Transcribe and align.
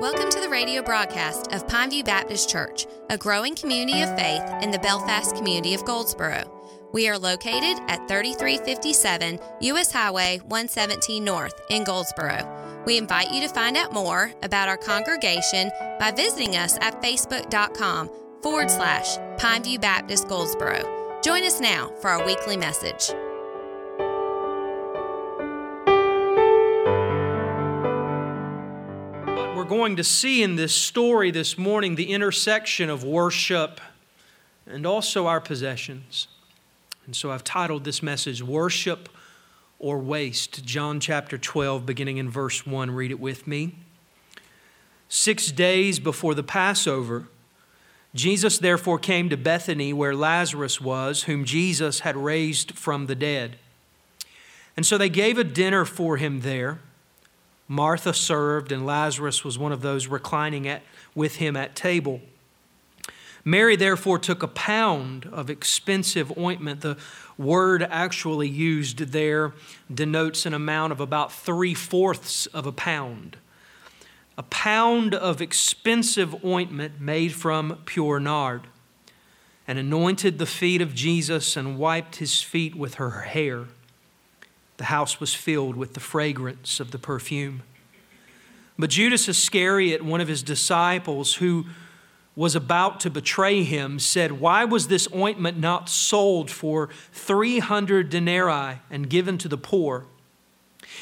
Welcome 0.00 0.28
to 0.30 0.40
the 0.40 0.48
radio 0.48 0.82
broadcast 0.82 1.52
of 1.52 1.68
Pineview 1.68 2.04
Baptist 2.04 2.50
Church, 2.50 2.86
a 3.10 3.16
growing 3.16 3.54
community 3.54 4.02
of 4.02 4.16
faith 4.16 4.42
in 4.60 4.72
the 4.72 4.78
Belfast 4.80 5.36
community 5.36 5.72
of 5.72 5.84
Goldsboro. 5.84 6.42
We 6.92 7.08
are 7.08 7.16
located 7.16 7.80
at 7.86 8.08
3357 8.08 9.38
US 9.60 9.92
Highway 9.92 10.38
117 10.38 11.22
North 11.22 11.60
in 11.70 11.84
Goldsboro. 11.84 12.82
We 12.84 12.98
invite 12.98 13.30
you 13.30 13.40
to 13.42 13.54
find 13.54 13.76
out 13.76 13.92
more 13.92 14.32
about 14.42 14.68
our 14.68 14.76
congregation 14.76 15.70
by 16.00 16.10
visiting 16.10 16.56
us 16.56 16.76
at 16.80 17.00
facebook.com 17.00 18.10
forward 18.42 18.72
slash 18.72 19.16
Pineview 19.38 19.80
Baptist 19.80 20.26
Goldsboro. 20.26 21.20
Join 21.22 21.44
us 21.44 21.60
now 21.60 21.92
for 22.00 22.10
our 22.10 22.26
weekly 22.26 22.56
message. 22.56 23.12
We're 29.64 29.70
going 29.70 29.96
to 29.96 30.04
see 30.04 30.42
in 30.42 30.56
this 30.56 30.74
story 30.74 31.30
this 31.30 31.56
morning 31.56 31.94
the 31.94 32.12
intersection 32.12 32.90
of 32.90 33.02
worship 33.02 33.80
and 34.66 34.84
also 34.84 35.26
our 35.26 35.40
possessions. 35.40 36.28
And 37.06 37.16
so 37.16 37.30
I've 37.30 37.44
titled 37.44 37.84
this 37.84 38.02
message, 38.02 38.42
Worship 38.42 39.08
or 39.78 39.96
Waste. 40.00 40.66
John 40.66 41.00
chapter 41.00 41.38
12, 41.38 41.86
beginning 41.86 42.18
in 42.18 42.28
verse 42.28 42.66
1. 42.66 42.90
Read 42.90 43.10
it 43.10 43.18
with 43.18 43.46
me. 43.46 43.76
Six 45.08 45.50
days 45.50 45.98
before 45.98 46.34
the 46.34 46.42
Passover, 46.42 47.28
Jesus 48.14 48.58
therefore 48.58 48.98
came 48.98 49.30
to 49.30 49.36
Bethany 49.38 49.94
where 49.94 50.14
Lazarus 50.14 50.78
was, 50.78 51.22
whom 51.22 51.46
Jesus 51.46 52.00
had 52.00 52.18
raised 52.18 52.72
from 52.72 53.06
the 53.06 53.14
dead. 53.14 53.56
And 54.76 54.84
so 54.84 54.98
they 54.98 55.08
gave 55.08 55.38
a 55.38 55.44
dinner 55.44 55.86
for 55.86 56.18
him 56.18 56.42
there. 56.42 56.80
Martha 57.68 58.12
served, 58.12 58.70
and 58.70 58.84
Lazarus 58.84 59.44
was 59.44 59.58
one 59.58 59.72
of 59.72 59.80
those 59.80 60.06
reclining 60.06 60.68
at, 60.68 60.82
with 61.14 61.36
him 61.36 61.56
at 61.56 61.74
table. 61.74 62.20
Mary 63.44 63.76
therefore 63.76 64.18
took 64.18 64.42
a 64.42 64.48
pound 64.48 65.26
of 65.26 65.50
expensive 65.50 66.36
ointment. 66.38 66.80
The 66.80 66.96
word 67.36 67.82
actually 67.82 68.48
used 68.48 68.98
there 68.98 69.52
denotes 69.92 70.46
an 70.46 70.54
amount 70.54 70.92
of 70.92 71.00
about 71.00 71.32
three 71.32 71.74
fourths 71.74 72.46
of 72.46 72.66
a 72.66 72.72
pound. 72.72 73.36
A 74.38 74.42
pound 74.42 75.14
of 75.14 75.42
expensive 75.42 76.44
ointment 76.44 77.00
made 77.00 77.34
from 77.34 77.78
pure 77.84 78.18
nard, 78.18 78.62
and 79.68 79.78
anointed 79.78 80.38
the 80.38 80.46
feet 80.46 80.80
of 80.80 80.94
Jesus 80.94 81.56
and 81.56 81.78
wiped 81.78 82.16
his 82.16 82.42
feet 82.42 82.74
with 82.74 82.94
her 82.94 83.10
hair. 83.22 83.66
The 84.76 84.84
house 84.84 85.20
was 85.20 85.34
filled 85.34 85.76
with 85.76 85.94
the 85.94 86.00
fragrance 86.00 86.80
of 86.80 86.90
the 86.90 86.98
perfume. 86.98 87.62
But 88.78 88.90
Judas 88.90 89.28
Iscariot, 89.28 90.04
one 90.04 90.20
of 90.20 90.28
his 90.28 90.42
disciples 90.42 91.34
who 91.34 91.66
was 92.36 92.56
about 92.56 92.98
to 93.00 93.10
betray 93.10 93.62
him, 93.62 94.00
said, 94.00 94.32
Why 94.32 94.64
was 94.64 94.88
this 94.88 95.06
ointment 95.14 95.58
not 95.58 95.88
sold 95.88 96.50
for 96.50 96.88
300 97.12 98.10
denarii 98.10 98.80
and 98.90 99.08
given 99.08 99.38
to 99.38 99.48
the 99.48 99.56
poor? 99.56 100.06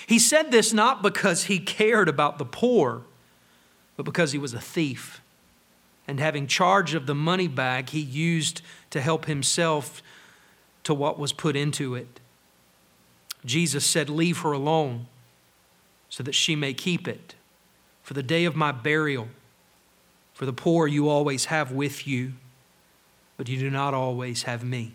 He 0.06 0.18
said 0.18 0.50
this 0.50 0.72
not 0.72 1.02
because 1.02 1.44
he 1.44 1.58
cared 1.58 2.08
about 2.08 2.38
the 2.38 2.44
poor, 2.44 3.02
but 3.96 4.04
because 4.04 4.32
he 4.32 4.38
was 4.38 4.52
a 4.52 4.60
thief. 4.60 5.22
And 6.06 6.20
having 6.20 6.46
charge 6.46 6.94
of 6.94 7.06
the 7.06 7.14
money 7.14 7.48
bag, 7.48 7.90
he 7.90 8.00
used 8.00 8.60
to 8.90 9.00
help 9.00 9.24
himself 9.24 10.02
to 10.84 10.92
what 10.92 11.18
was 11.18 11.32
put 11.32 11.56
into 11.56 11.94
it. 11.94 12.20
Jesus 13.44 13.84
said, 13.84 14.08
Leave 14.08 14.38
her 14.38 14.52
alone 14.52 15.06
so 16.08 16.22
that 16.22 16.34
she 16.34 16.54
may 16.54 16.74
keep 16.74 17.08
it 17.08 17.34
for 18.02 18.14
the 18.14 18.22
day 18.22 18.44
of 18.44 18.54
my 18.54 18.72
burial. 18.72 19.28
For 20.34 20.46
the 20.46 20.52
poor 20.52 20.86
you 20.86 21.08
always 21.08 21.46
have 21.46 21.72
with 21.72 22.06
you, 22.06 22.32
but 23.36 23.48
you 23.48 23.58
do 23.58 23.70
not 23.70 23.94
always 23.94 24.44
have 24.44 24.64
me. 24.64 24.94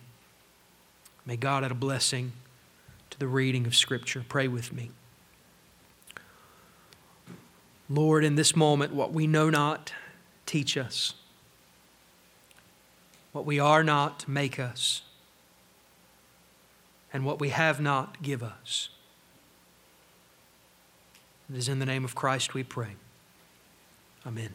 May 1.26 1.38
God 1.38 1.64
add 1.64 1.72
a 1.72 1.76
blessing 1.76 2.34
to 3.10 3.20
the 3.20 3.28
reading 3.28 3.66
of 3.66 3.76
Scripture. 3.76 4.26
Pray 4.28 4.48
with 4.48 4.74
me. 4.74 4.92
Lord, 7.90 8.24
in 8.24 8.36
this 8.36 8.56
moment, 8.56 8.94
what 8.94 9.14
we 9.14 9.28
know 9.28 9.50
not, 9.50 9.94
teach 10.46 10.76
us. 10.78 11.14
What 13.32 13.46
we 13.46 13.60
are 13.60 13.84
not, 13.84 14.28
make 14.28 14.60
us 14.60 15.02
and 17.18 17.26
what 17.26 17.40
we 17.40 17.50
have 17.50 17.82
not, 17.82 18.22
give 18.22 18.44
us. 18.44 18.90
It 21.50 21.58
is 21.58 21.68
in 21.68 21.80
the 21.80 21.86
name 21.88 22.06
of 22.06 22.14
Christ 22.14 22.54
we 22.54 22.62
pray. 22.62 22.92
Amen. 24.24 24.54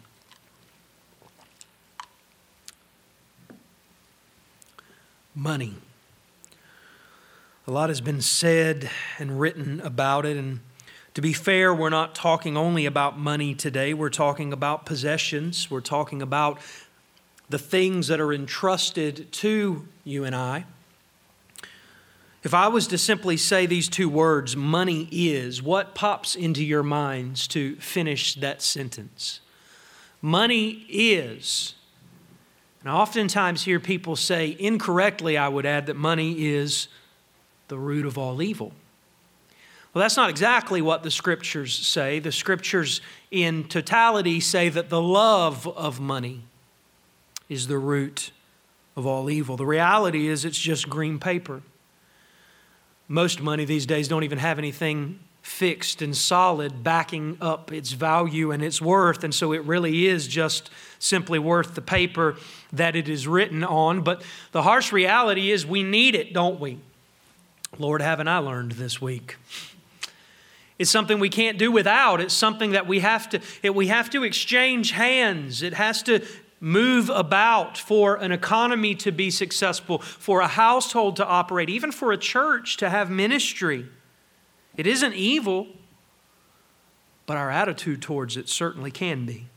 Money. 5.35 5.75
A 7.67 7.73
lot 7.73 7.89
has 7.89 8.01
been 8.01 8.21
said 8.21 8.89
and 9.19 9.41
written 9.41 9.81
about 9.81 10.25
it, 10.25 10.37
and 10.37 10.61
to 11.15 11.21
be 11.21 11.33
fair, 11.33 11.75
we're 11.75 11.91
not 11.91 12.15
talking 12.15 12.57
only 12.57 12.87
about 12.87 13.19
money 13.19 13.57
today. 13.57 13.93
We're 13.93 14.09
talking 14.09 14.53
about 14.53 14.87
possessions. 14.87 15.69
We're 15.69 15.81
talking 15.81 16.23
about 16.23 16.61
the 17.49 17.59
things 17.59 18.07
that 18.07 18.21
are 18.21 18.33
entrusted 18.33 19.33
to 19.33 19.89
you 20.05 20.23
and 20.23 20.37
I. 20.37 20.65
If 22.43 22.55
I 22.55 22.67
was 22.67 22.89
to 22.89 22.99
simply 22.99 23.37
say 23.37 23.67
these 23.67 23.89
two 23.89 24.09
words, 24.09 24.57
money 24.57 25.09
is, 25.13 25.63
what 25.63 25.95
pops 25.95 26.35
into 26.35 26.65
your 26.65 26.83
minds 26.83 27.47
to 27.49 27.77
finish 27.77 28.35
that 28.35 28.61
sentence? 28.63 29.41
Money 30.21 30.85
is. 30.89 31.75
And 32.81 32.91
I 32.91 32.95
oftentimes 32.95 33.63
hear 33.63 33.79
people 33.79 34.17
say, 34.17 34.57
incorrectly, 34.59 35.39
I 35.39 35.47
would 35.47 35.65
add, 35.65 35.87
that 35.87 35.95
money 35.95 36.47
is 36.49 36.89
the 37.69 37.79
root 37.79 38.05
of 38.05 38.19
all 38.19 38.43
evil. 38.43 38.73
Well, 39.95 40.03
that's 40.03 40.17
not 40.17 40.29
exactly 40.29 40.83
what 40.83 41.05
the 41.05 41.13
scriptures 41.13 41.73
say. 41.73 42.19
The 42.19 42.33
scriptures, 42.33 43.01
in 43.31 43.65
totality, 43.65 44.41
say 44.41 44.69
that 44.69 44.89
the 44.89 45.01
love 45.01 45.69
of 45.69 46.01
money 46.01 46.43
is 47.49 47.69
the 47.69 47.79
root 47.79 48.33
of 48.97 49.07
all 49.07 49.31
evil. 49.31 49.57
The 49.57 49.67
reality 49.67 50.27
is, 50.27 50.45
it's 50.45 50.59
just 50.59 50.89
green 50.89 51.21
paper 51.21 51.63
most 53.13 53.43
money 53.43 53.67
these 53.67 53.85
days 53.85 54.09
don't 54.09 54.25
even 54.25 54.39
have 54.39 54.59
anything 54.59 55.19
fixed 55.43 56.01
and 56.01 56.17
solid 56.17 56.83
backing 56.83 57.37
up 57.43 57.71
its 57.71 57.93
value 57.93 58.51
and 58.51 58.63
its 58.63 58.81
worth. 58.81 59.23
And 59.23 59.35
so 59.35 59.53
it 59.53 59.63
really 59.65 60.07
is 60.07 60.27
just 60.27 60.71
simply 60.99 61.39
worth 61.39 61.75
the 61.75 61.83
paper 61.83 62.37
that 62.73 62.97
it 62.97 63.11
is 63.11 63.29
written 63.29 63.65
on. 63.65 64.01
But 64.01 64.23
the 64.53 64.63
harsh 64.63 64.93
reality 64.93 65.51
is 65.51 65.67
we 65.67 65.83
need 65.83 66.15
it, 66.15 66.33
don't 66.33 66.59
we? 66.59 66.79
Lord, 67.79 68.01
haven't 68.01 68.29
I 68.29 68.39
learned 68.39 68.73
this 68.73 69.03
week? 69.03 69.37
It's 70.79 70.91
something 70.91 71.21
we 71.21 71.29
can't 71.29 71.59
do 71.59 71.71
without. 71.71 72.19
It's 72.19 72.33
something 72.33 72.71
that 72.71 72.87
we 72.87 73.01
have 73.01 73.29
to, 73.29 73.43
it, 73.63 73.75
we 73.75 73.89
have 73.89 74.09
to 74.11 74.25
exchange 74.25 74.93
hands. 74.93 75.61
It 75.61 75.75
has 75.75 76.03
to 76.05 76.25
move 76.63 77.11
about, 77.11 77.77
for 77.77 78.15
an 78.15 78.31
economy 78.31 78.95
to 78.95 79.11
be 79.11 79.33
successful, 79.33 79.99
for 79.99 80.41
a 80.41 80.47
household 80.47 81.17
to 81.17 81.27
operate, 81.27 81.69
even 81.69 81.91
for 81.91 82.13
a 82.13 82.17
church 82.17 82.77
to 82.77 82.89
have 82.89 83.11
ministry. 83.11 83.89
It 84.77 84.87
isn't 84.87 85.13
evil, 85.15 85.67
but 87.27 87.37
our 87.37 87.51
attitude 87.51 88.01
towards 88.01 88.37
it 88.37 88.49
certainly 88.49 88.93
can 88.93 89.27
be. 89.27 89.49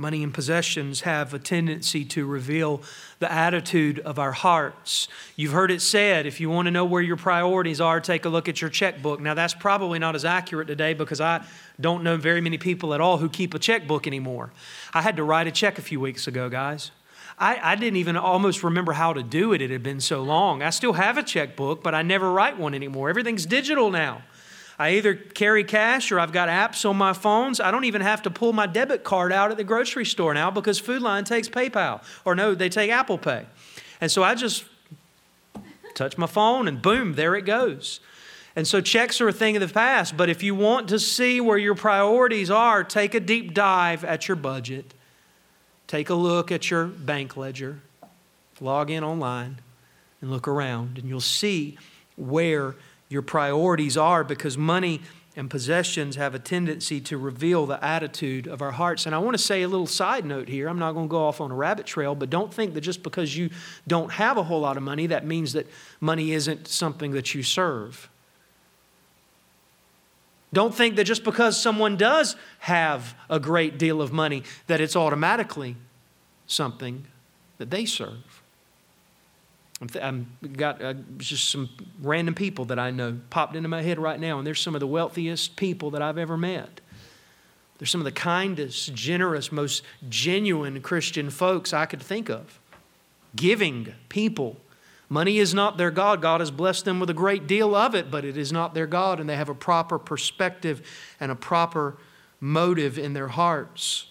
Money 0.00 0.22
and 0.22 0.32
possessions 0.32 1.02
have 1.02 1.34
a 1.34 1.38
tendency 1.38 2.06
to 2.06 2.24
reveal 2.24 2.80
the 3.18 3.30
attitude 3.30 3.98
of 3.98 4.18
our 4.18 4.32
hearts. 4.32 5.08
You've 5.36 5.52
heard 5.52 5.70
it 5.70 5.82
said 5.82 6.24
if 6.24 6.40
you 6.40 6.48
want 6.48 6.64
to 6.68 6.70
know 6.70 6.86
where 6.86 7.02
your 7.02 7.18
priorities 7.18 7.82
are, 7.82 8.00
take 8.00 8.24
a 8.24 8.30
look 8.30 8.48
at 8.48 8.62
your 8.62 8.70
checkbook. 8.70 9.20
Now, 9.20 9.34
that's 9.34 9.52
probably 9.52 9.98
not 9.98 10.14
as 10.14 10.24
accurate 10.24 10.68
today 10.68 10.94
because 10.94 11.20
I 11.20 11.44
don't 11.78 12.02
know 12.02 12.16
very 12.16 12.40
many 12.40 12.56
people 12.56 12.94
at 12.94 13.02
all 13.02 13.18
who 13.18 13.28
keep 13.28 13.52
a 13.52 13.58
checkbook 13.58 14.06
anymore. 14.06 14.52
I 14.94 15.02
had 15.02 15.16
to 15.16 15.22
write 15.22 15.46
a 15.46 15.50
check 15.50 15.76
a 15.76 15.82
few 15.82 16.00
weeks 16.00 16.26
ago, 16.26 16.48
guys. 16.48 16.92
I, 17.38 17.58
I 17.62 17.74
didn't 17.74 17.96
even 17.96 18.16
almost 18.16 18.64
remember 18.64 18.92
how 18.92 19.12
to 19.12 19.22
do 19.22 19.52
it, 19.52 19.60
it 19.60 19.68
had 19.68 19.82
been 19.82 20.00
so 20.00 20.22
long. 20.22 20.62
I 20.62 20.70
still 20.70 20.94
have 20.94 21.18
a 21.18 21.22
checkbook, 21.22 21.82
but 21.82 21.94
I 21.94 22.00
never 22.00 22.32
write 22.32 22.58
one 22.58 22.72
anymore. 22.72 23.10
Everything's 23.10 23.44
digital 23.44 23.90
now. 23.90 24.22
I 24.80 24.92
either 24.92 25.14
carry 25.14 25.62
cash 25.62 26.10
or 26.10 26.18
I've 26.18 26.32
got 26.32 26.48
apps 26.48 26.88
on 26.88 26.96
my 26.96 27.12
phones. 27.12 27.60
I 27.60 27.70
don't 27.70 27.84
even 27.84 28.00
have 28.00 28.22
to 28.22 28.30
pull 28.30 28.54
my 28.54 28.66
debit 28.66 29.04
card 29.04 29.30
out 29.30 29.50
at 29.50 29.58
the 29.58 29.62
grocery 29.62 30.06
store 30.06 30.32
now 30.32 30.50
because 30.50 30.78
Food 30.78 31.02
Lion 31.02 31.26
takes 31.26 31.50
PayPal. 31.50 32.02
Or 32.24 32.34
no, 32.34 32.54
they 32.54 32.70
take 32.70 32.90
Apple 32.90 33.18
Pay. 33.18 33.44
And 34.00 34.10
so 34.10 34.22
I 34.22 34.34
just 34.34 34.64
touch 35.94 36.16
my 36.16 36.26
phone 36.26 36.66
and 36.66 36.80
boom, 36.80 37.12
there 37.12 37.34
it 37.34 37.42
goes. 37.42 38.00
And 38.56 38.66
so 38.66 38.80
checks 38.80 39.20
are 39.20 39.28
a 39.28 39.34
thing 39.34 39.54
of 39.54 39.60
the 39.60 39.68
past. 39.68 40.16
But 40.16 40.30
if 40.30 40.42
you 40.42 40.54
want 40.54 40.88
to 40.88 40.98
see 40.98 41.42
where 41.42 41.58
your 41.58 41.74
priorities 41.74 42.50
are, 42.50 42.82
take 42.82 43.14
a 43.14 43.20
deep 43.20 43.52
dive 43.52 44.02
at 44.02 44.28
your 44.28 44.36
budget. 44.36 44.94
Take 45.88 46.08
a 46.08 46.14
look 46.14 46.50
at 46.50 46.70
your 46.70 46.86
bank 46.86 47.36
ledger. 47.36 47.80
Log 48.62 48.90
in 48.90 49.04
online 49.04 49.60
and 50.22 50.30
look 50.30 50.48
around, 50.48 50.96
and 50.96 51.06
you'll 51.06 51.20
see 51.20 51.76
where 52.16 52.76
your 53.10 53.22
priorities 53.22 53.98
are 53.98 54.24
because 54.24 54.56
money 54.56 55.02
and 55.36 55.50
possessions 55.50 56.16
have 56.16 56.34
a 56.34 56.38
tendency 56.38 57.00
to 57.00 57.18
reveal 57.18 57.66
the 57.66 57.82
attitude 57.84 58.46
of 58.46 58.62
our 58.62 58.72
hearts. 58.72 59.06
And 59.06 59.14
I 59.14 59.18
want 59.18 59.36
to 59.36 59.42
say 59.42 59.62
a 59.62 59.68
little 59.68 59.86
side 59.86 60.24
note 60.24 60.48
here. 60.48 60.68
I'm 60.68 60.78
not 60.78 60.92
going 60.92 61.08
to 61.08 61.10
go 61.10 61.24
off 61.24 61.40
on 61.40 61.50
a 61.50 61.54
rabbit 61.54 61.86
trail, 61.86 62.14
but 62.14 62.30
don't 62.30 62.52
think 62.52 62.74
that 62.74 62.80
just 62.80 63.02
because 63.02 63.36
you 63.36 63.50
don't 63.86 64.12
have 64.12 64.36
a 64.38 64.42
whole 64.42 64.60
lot 64.60 64.76
of 64.76 64.82
money, 64.82 65.06
that 65.08 65.26
means 65.26 65.52
that 65.52 65.66
money 66.00 66.32
isn't 66.32 66.66
something 66.66 67.12
that 67.12 67.34
you 67.34 67.42
serve. 67.42 68.08
Don't 70.52 70.74
think 70.74 70.96
that 70.96 71.04
just 71.04 71.22
because 71.22 71.60
someone 71.60 71.96
does 71.96 72.34
have 72.60 73.14
a 73.28 73.38
great 73.38 73.78
deal 73.78 74.02
of 74.02 74.12
money, 74.12 74.42
that 74.66 74.80
it's 74.80 74.96
automatically 74.96 75.76
something 76.46 77.06
that 77.58 77.70
they 77.70 77.84
serve. 77.84 78.39
I've 79.80 80.56
got 80.56 80.82
uh, 80.82 80.94
just 81.16 81.48
some 81.50 81.70
random 82.02 82.34
people 82.34 82.66
that 82.66 82.78
I 82.78 82.90
know 82.90 83.18
popped 83.30 83.56
into 83.56 83.68
my 83.68 83.80
head 83.80 83.98
right 83.98 84.20
now, 84.20 84.38
and 84.38 84.46
they're 84.46 84.54
some 84.54 84.74
of 84.74 84.80
the 84.80 84.86
wealthiest 84.86 85.56
people 85.56 85.90
that 85.92 86.02
I've 86.02 86.18
ever 86.18 86.36
met. 86.36 86.80
They're 87.78 87.86
some 87.86 88.02
of 88.02 88.04
the 88.04 88.12
kindest, 88.12 88.92
generous, 88.94 89.50
most 89.50 89.82
genuine 90.06 90.82
Christian 90.82 91.30
folks 91.30 91.72
I 91.72 91.86
could 91.86 92.02
think 92.02 92.28
of. 92.28 92.60
Giving 93.34 93.94
people. 94.10 94.58
Money 95.08 95.38
is 95.38 95.54
not 95.54 95.78
their 95.78 95.90
God. 95.90 96.20
God 96.20 96.40
has 96.40 96.50
blessed 96.50 96.84
them 96.84 97.00
with 97.00 97.08
a 97.08 97.14
great 97.14 97.46
deal 97.46 97.74
of 97.74 97.94
it, 97.94 98.10
but 98.10 98.24
it 98.24 98.36
is 98.36 98.52
not 98.52 98.74
their 98.74 98.86
God, 98.86 99.18
and 99.18 99.30
they 99.30 99.36
have 99.36 99.48
a 99.48 99.54
proper 99.54 99.98
perspective 99.98 100.86
and 101.18 101.32
a 101.32 101.34
proper 101.34 101.96
motive 102.38 102.98
in 102.98 103.14
their 103.14 103.28
hearts. 103.28 104.06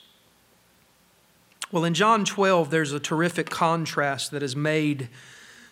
Well, 1.71 1.85
in 1.85 1.93
John 1.93 2.25
12, 2.25 2.71
there's 2.71 2.91
a 2.91 2.99
terrific 2.99 3.51
contrast 3.51 4.31
that 4.31 4.41
is 4.41 4.55
made 4.55 5.09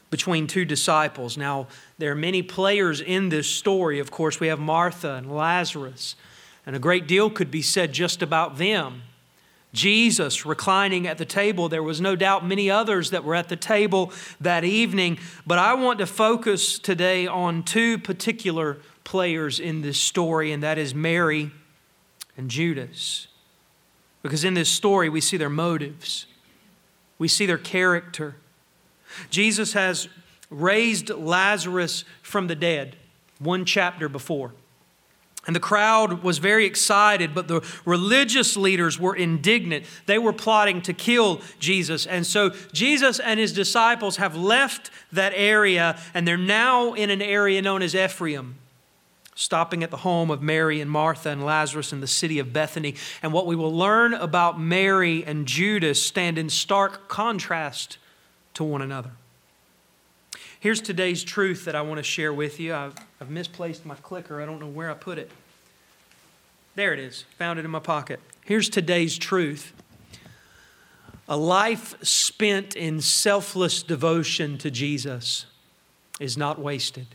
between 0.09 0.47
two 0.47 0.65
disciples. 0.65 1.37
Now, 1.37 1.67
there 1.97 2.11
are 2.11 2.15
many 2.15 2.41
players 2.41 3.01
in 3.01 3.29
this 3.29 3.47
story. 3.47 3.99
Of 3.99 4.11
course, 4.11 4.39
we 4.39 4.47
have 4.47 4.59
Martha 4.59 5.15
and 5.15 5.33
Lazarus, 5.33 6.15
and 6.65 6.75
a 6.75 6.79
great 6.79 7.07
deal 7.07 7.29
could 7.29 7.51
be 7.51 7.61
said 7.61 7.93
just 7.93 8.21
about 8.21 8.57
them. 8.57 9.03
Jesus 9.73 10.45
reclining 10.45 11.07
at 11.07 11.17
the 11.17 11.25
table. 11.25 11.69
There 11.69 11.83
was 11.83 11.99
no 11.99 12.15
doubt 12.15 12.45
many 12.45 12.71
others 12.71 13.11
that 13.11 13.23
were 13.23 13.35
at 13.35 13.49
the 13.49 13.55
table 13.55 14.11
that 14.39 14.63
evening, 14.63 15.19
but 15.45 15.59
I 15.59 15.73
want 15.73 15.99
to 15.99 16.05
focus 16.05 16.79
today 16.79 17.27
on 17.27 17.63
two 17.63 17.97
particular 17.97 18.77
players 19.03 19.59
in 19.59 19.81
this 19.81 19.99
story, 19.99 20.51
and 20.51 20.63
that 20.63 20.77
is 20.77 20.95
Mary 20.95 21.51
and 22.37 22.49
Judas. 22.49 23.27
Because 24.23 24.43
in 24.43 24.53
this 24.53 24.69
story, 24.69 25.09
we 25.09 25.21
see 25.21 25.37
their 25.37 25.49
motives, 25.49 26.25
we 27.19 27.27
see 27.27 27.45
their 27.45 27.57
character. 27.57 28.35
Jesus 29.29 29.73
has 29.73 30.07
raised 30.49 31.09
Lazarus 31.09 32.03
from 32.21 32.47
the 32.47 32.55
dead, 32.55 32.95
one 33.39 33.65
chapter 33.65 34.07
before. 34.09 34.53
And 35.45 35.55
the 35.55 35.61
crowd 35.61 36.23
was 36.23 36.39
very 36.39 36.65
excited, 36.65 37.33
but 37.33 37.47
the 37.47 37.65
religious 37.85 38.57
leaders 38.57 38.99
were 38.99 39.15
indignant. 39.15 39.85
They 40.05 40.19
were 40.19 40.33
plotting 40.33 40.81
to 40.83 40.93
kill 40.93 41.41
Jesus. 41.57 42.05
And 42.05 42.25
so 42.27 42.49
Jesus 42.73 43.17
and 43.19 43.39
his 43.39 43.53
disciples 43.53 44.17
have 44.17 44.35
left 44.35 44.91
that 45.13 45.31
area, 45.33 45.97
and 46.13 46.27
they're 46.27 46.37
now 46.37 46.93
in 46.93 47.09
an 47.09 47.21
area 47.21 47.61
known 47.61 47.81
as 47.81 47.95
Ephraim, 47.95 48.55
stopping 49.35 49.83
at 49.83 49.91
the 49.91 49.97
home 49.97 50.29
of 50.31 50.41
Mary 50.41 50.81
and 50.81 50.91
Martha 50.91 51.29
and 51.29 51.45
Lazarus 51.45 51.93
in 51.93 52.01
the 52.01 52.07
city 52.07 52.39
of 52.39 52.51
Bethany. 52.51 52.95
And 53.23 53.31
what 53.31 53.47
we 53.47 53.55
will 53.55 53.73
learn 53.73 54.13
about 54.13 54.59
Mary 54.59 55.23
and 55.25 55.45
Judas 55.45 56.03
stand 56.05 56.37
in 56.37 56.49
stark 56.49 57.07
contrast 57.07 57.97
to 58.57 58.63
one 58.63 58.81
another. 58.81 59.11
Here's 60.59 60.81
today's 60.81 61.23
truth 61.23 61.65
that 61.65 61.75
I 61.75 61.81
want 61.83 61.97
to 61.97 62.03
share 62.03 62.33
with 62.33 62.59
you. 62.59 62.73
I've, 62.73 62.95
I've 63.21 63.29
misplaced 63.29 63.85
my 63.85 63.93
clicker. 63.93 64.41
I 64.41 64.47
don't 64.47 64.59
know 64.59 64.67
where 64.67 64.89
I 64.89 64.95
put 64.95 65.19
it. 65.19 65.31
There 66.73 66.91
it 66.91 66.99
is. 66.99 67.25
Found 67.37 67.59
it 67.59 67.65
in 67.65 67.71
my 67.71 67.79
pocket. 67.79 68.19
Here's 68.45 68.67
today's 68.67 69.15
truth. 69.15 69.73
A 71.29 71.37
life 71.37 72.03
spent 72.03 72.75
in 72.75 72.99
selfless 72.99 73.83
devotion 73.83 74.57
to 74.57 74.71
Jesus 74.71 75.45
is 76.19 76.35
not 76.35 76.57
wasted, 76.57 77.07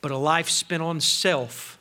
but 0.00 0.12
a 0.12 0.16
life 0.16 0.48
spent 0.48 0.82
on 0.82 1.00
self 1.00 1.80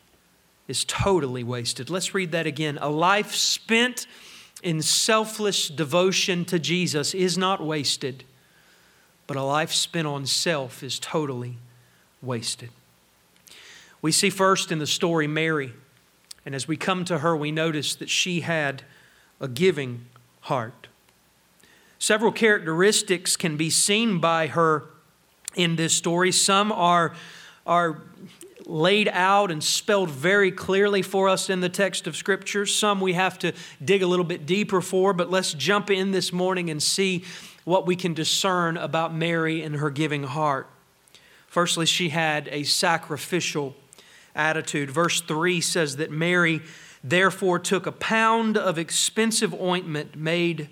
is 0.68 0.84
totally 0.86 1.44
wasted. 1.44 1.92
Let's 1.92 2.16
read 2.16 2.32
that 2.32 2.48
again. 2.48 2.80
A 2.82 2.90
life 2.90 3.36
spent 3.36 4.08
in 4.64 4.82
selfless 4.82 5.68
devotion 5.68 6.46
to 6.46 6.58
Jesus 6.58 7.14
is 7.14 7.38
not 7.38 7.64
wasted 7.64 8.24
but 9.28 9.38
a 9.38 9.44
life 9.44 9.72
spent 9.72 10.08
on 10.08 10.26
self 10.26 10.84
is 10.84 11.00
totally 11.00 11.58
wasted. 12.22 12.70
We 14.02 14.12
see 14.12 14.30
first 14.30 14.72
in 14.72 14.80
the 14.80 14.88
story 14.88 15.28
Mary, 15.28 15.74
and 16.46 16.54
as 16.54 16.68
we 16.68 16.78
come 16.78 17.06
to 17.06 17.20
her, 17.20 17.36
we 17.36 17.52
notice 17.52 17.96
that 17.96 18.10
she 18.10 18.42
had 18.42 18.84
a 19.42 19.48
giving 19.48 20.06
heart. 20.42 20.88
Several 21.98 22.32
characteristics 22.32 23.36
can 23.36 23.58
be 23.58 23.70
seen 23.70 24.20
by 24.20 24.48
her 24.48 24.84
in 25.56 25.76
this 25.76 25.94
story. 25.94 26.32
Some 26.32 26.72
are, 26.72 27.16
are 27.66 28.04
laid 28.66 29.08
out 29.08 29.50
and 29.50 29.64
spelled 29.64 30.10
very 30.10 30.52
clearly 30.52 31.02
for 31.02 31.30
us 31.30 31.50
in 31.50 31.62
the 31.62 31.70
text 31.70 32.06
of 32.06 32.16
Scripture. 32.16 32.66
Some 32.66 33.02
we 33.02 33.14
have 33.14 33.40
to 33.40 33.54
dig 33.84 34.04
a 34.04 34.08
little 34.08 34.26
bit 34.26 34.46
deeper 34.46 34.82
for, 34.82 35.14
but 35.14 35.32
let's 35.32 35.54
jump 35.54 35.90
in 35.90 36.12
this 36.12 36.32
morning 36.32 36.70
and 36.70 36.82
see 36.82 37.24
what 37.66 37.86
we 37.86 37.96
can 37.96 38.14
discern 38.14 38.78
about 38.78 39.14
Mary 39.14 39.62
and 39.62 39.76
her 39.76 39.90
giving 39.90 40.24
heart. 40.24 40.70
Firstly, 41.48 41.86
she 41.86 42.10
had 42.10 42.48
a 42.50 42.64
sacrificial 42.64 43.76
attitude. 44.34 44.90
Verse 44.90 45.20
3 45.22 45.60
says 45.60 45.98
that 45.98 46.12
Mary 46.12 46.62
therefore 47.04 47.60
took 47.60 47.86
a 47.86 47.92
pound 47.92 48.58
of 48.58 48.78
expensive 48.78 49.54
ointment 49.54 50.16
made 50.16 50.70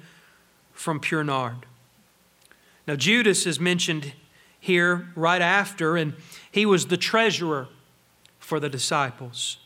from 0.72 1.00
pure 1.00 1.24
nard. 1.24 1.66
Now, 2.88 2.96
Judas 2.96 3.46
is 3.46 3.60
mentioned 3.60 4.14
here 4.60 5.10
right 5.16 5.42
after, 5.42 5.96
and 5.96 6.14
he 6.52 6.66
was 6.66 6.88
the 6.88 6.98
treasurer 6.98 7.68
for 8.40 8.60
the 8.60 8.70
disciples. 8.70 9.58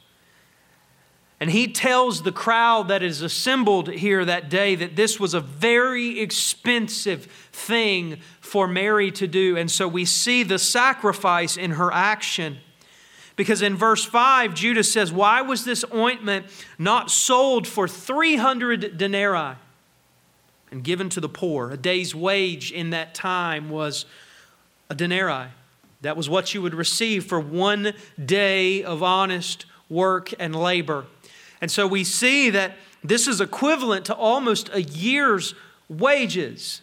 And 1.40 1.52
he 1.52 1.68
tells 1.68 2.24
the 2.24 2.32
crowd 2.32 2.88
that 2.88 3.04
is 3.04 3.22
assembled 3.22 3.90
here 3.90 4.26
that 4.26 4.50
day 4.50 4.74
that 4.76 4.96
this 4.96 5.20
was 5.20 5.36
a 5.36 5.40
very 5.40 6.20
expensive 6.20 7.26
thing 7.52 8.20
for 8.42 8.68
Mary 8.68 9.12
to 9.12 9.28
do. 9.28 9.56
And 9.56 9.70
so 9.70 9.88
we 9.88 10.04
see 10.04 10.42
the 10.42 10.58
sacrifice 10.58 11.56
in 11.56 11.72
her 11.72 11.94
action. 11.94 12.58
Because 13.36 13.62
in 13.62 13.76
verse 13.76 14.04
5, 14.04 14.56
Judas 14.56 14.92
says, 14.92 15.12
Why 15.12 15.44
was 15.44 15.64
this 15.64 15.86
ointment 15.94 16.48
not 16.80 17.12
sold 17.12 17.68
for 17.68 17.88
300 17.88 18.98
denarii 18.98 19.58
and 20.72 20.84
given 20.84 21.08
to 21.10 21.22
the 21.22 21.30
poor? 21.30 21.70
A 21.70 21.78
day's 21.78 22.16
wage 22.16 22.72
in 22.72 22.90
that 22.90 23.14
time 23.14 23.70
was 23.70 24.06
a 24.90 24.96
denarii. 24.96 25.50
That 26.02 26.18
was 26.18 26.30
what 26.30 26.56
you 26.56 26.64
would 26.64 26.74
receive 26.74 27.26
for 27.26 27.40
one 27.40 27.94
day 28.24 28.84
of 28.84 29.04
honest 29.04 29.68
work 29.90 30.34
and 30.40 30.56
labor. 30.56 31.06
And 31.62 31.72
so 31.72 31.88
we 31.88 32.04
see 32.04 32.50
that 32.52 32.74
this 33.04 33.28
is 33.28 33.42
equivalent 33.42 34.06
to 34.06 34.16
almost 34.16 34.70
a 34.74 34.82
year's 34.82 35.56
wages. 35.90 36.82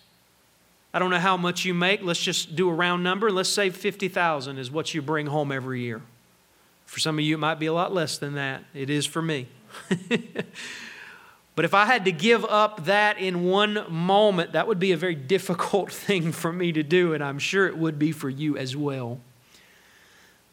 I 0.93 0.99
don't 0.99 1.11
know 1.11 1.19
how 1.19 1.37
much 1.37 1.65
you 1.65 1.75
make. 1.75 2.03
Let's 2.03 2.23
just 2.23 2.55
do 2.55 2.69
a 2.69 2.73
round 2.73 3.03
number. 3.03 3.31
Let's 3.31 3.49
say 3.49 3.71
50,000 3.71 4.59
is 4.59 4.71
what 4.71 4.95
you 4.95 5.03
bring 5.03 5.27
home 5.27 5.51
every 5.51 5.81
year. 5.81 6.03
For 6.87 7.01
some 7.01 7.19
of 7.19 7.25
you, 7.25 7.35
it 7.35 7.39
might 7.39 7.59
be 7.59 7.67
a 7.67 7.73
lot 7.73 7.93
less 7.93 8.19
than 8.19 8.35
that. 8.35 8.65
It 8.75 8.91
is 8.91 9.07
for 9.07 9.21
me. 9.21 9.49
but 11.57 11.65
if 11.65 11.75
I 11.75 11.87
had 11.87 12.05
to 12.05 12.13
give 12.13 12.45
up 12.45 12.85
that 12.85 13.19
in 13.19 13.45
one 13.45 13.85
moment, 13.89 14.53
that 14.53 14.69
would 14.69 14.79
be 14.79 14.93
a 14.93 14.97
very 14.97 15.17
difficult 15.17 15.91
thing 16.07 16.31
for 16.31 16.53
me 16.53 16.73
to 16.73 16.83
do, 16.83 17.13
and 17.13 17.25
I'm 17.25 17.39
sure 17.39 17.67
it 17.67 17.77
would 17.77 17.99
be 17.99 18.13
for 18.13 18.29
you 18.29 18.57
as 18.57 18.77
well. 18.77 19.19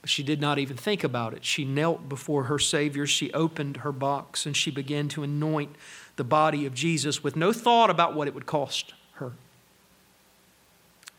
But 0.01 0.10
she 0.10 0.24
did 0.24 0.41
not 0.41 0.58
even 0.58 0.77
think 0.77 1.03
about 1.03 1.34
it. 1.34 1.46
She 1.46 1.63
knelt 1.63 2.10
before 2.10 2.46
her 2.46 2.58
Savior. 2.58 3.05
She 3.05 3.31
opened 3.34 3.77
her 3.77 3.91
box 3.91 4.46
and 4.46 4.58
she 4.58 4.72
began 4.72 5.08
to 5.10 5.24
anoint 5.24 5.75
the 6.15 6.24
body 6.24 6.65
of 6.65 6.74
Jesus 6.74 7.24
with 7.24 7.36
no 7.36 7.53
thought 7.53 7.89
about 7.89 8.15
what 8.15 8.27
it 8.27 8.34
would 8.34 8.48
cost 8.48 8.93
her. 9.13 9.34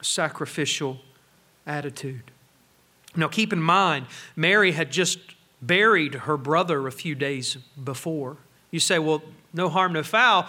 Sacrificial 0.01 0.99
attitude. 1.65 2.33
Now, 3.15 3.29
keep 3.29 3.53
in 3.53 3.62
mind, 3.62 4.07
Mary 4.35 4.73
had 4.73 4.91
just 4.91 5.19
buried 5.61 6.15
her 6.15 6.37
brother 6.37 6.87
a 6.87 6.93
few 6.93 7.15
days 7.15 7.57
before. 7.83 8.37
You 8.71 8.81
say, 8.81 8.99
well, 8.99 9.23
no 9.53 9.69
harm, 9.69 9.93
no 9.93 10.03
foul. 10.03 10.49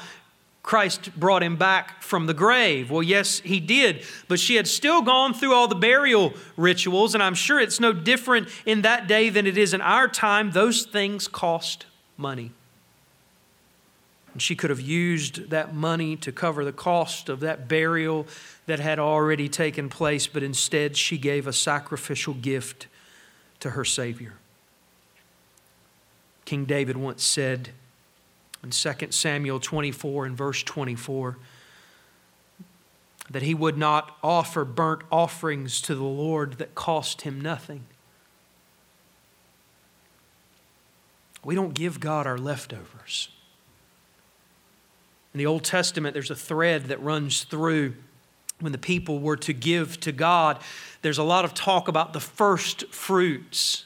Christ 0.63 1.13
brought 1.19 1.43
him 1.43 1.57
back 1.57 2.01
from 2.01 2.25
the 2.25 2.33
grave. 2.33 2.89
Well, 2.89 3.03
yes, 3.03 3.39
he 3.41 3.59
did, 3.59 4.05
but 4.29 4.39
she 4.39 4.55
had 4.55 4.65
still 4.65 5.01
gone 5.01 5.33
through 5.33 5.53
all 5.53 5.67
the 5.67 5.75
burial 5.75 6.33
rituals, 6.55 7.13
and 7.13 7.21
I'm 7.21 7.35
sure 7.35 7.59
it's 7.59 7.81
no 7.81 7.91
different 7.91 8.47
in 8.65 8.81
that 8.83 9.05
day 9.05 9.29
than 9.29 9.45
it 9.45 9.57
is 9.57 9.73
in 9.73 9.81
our 9.81 10.07
time. 10.07 10.51
Those 10.51 10.83
things 10.83 11.27
cost 11.27 11.85
money. 12.15 12.53
And 14.31 14.41
she 14.41 14.55
could 14.55 14.69
have 14.69 14.79
used 14.79 15.49
that 15.49 15.75
money 15.75 16.15
to 16.17 16.31
cover 16.31 16.63
the 16.63 16.71
cost 16.71 17.27
of 17.27 17.41
that 17.41 17.67
burial 17.67 18.25
that 18.65 18.79
had 18.79 18.99
already 18.99 19.49
taken 19.49 19.89
place, 19.89 20.27
but 20.27 20.43
instead 20.43 20.95
she 20.95 21.17
gave 21.17 21.45
a 21.45 21.53
sacrificial 21.53 22.33
gift 22.33 22.87
to 23.59 23.71
her 23.71 23.83
Savior. 23.83 24.33
King 26.45 26.63
David 26.65 26.97
once 26.97 27.23
said 27.23 27.71
in 28.63 28.69
2 28.69 28.93
Samuel 29.09 29.59
24 29.59 30.25
and 30.25 30.37
verse 30.37 30.63
24 30.63 31.37
that 33.29 33.41
he 33.41 33.53
would 33.53 33.77
not 33.77 34.17
offer 34.21 34.65
burnt 34.65 35.01
offerings 35.11 35.81
to 35.81 35.95
the 35.95 36.03
Lord 36.03 36.53
that 36.53 36.75
cost 36.75 37.21
him 37.21 37.39
nothing. 37.39 37.83
We 41.43 41.55
don't 41.55 41.73
give 41.73 41.99
God 41.99 42.27
our 42.27 42.37
leftovers. 42.37 43.29
In 45.33 45.39
the 45.39 45.45
Old 45.45 45.63
Testament, 45.63 46.13
there's 46.13 46.31
a 46.31 46.35
thread 46.35 46.85
that 46.85 47.01
runs 47.01 47.43
through 47.43 47.95
when 48.59 48.71
the 48.71 48.77
people 48.77 49.19
were 49.19 49.37
to 49.37 49.51
give 49.51 49.99
to 50.01 50.11
God. 50.11 50.59
There's 51.01 51.17
a 51.17 51.23
lot 51.23 51.43
of 51.43 51.53
talk 51.53 51.87
about 51.87 52.13
the 52.13 52.19
first 52.19 52.87
fruits. 52.93 53.85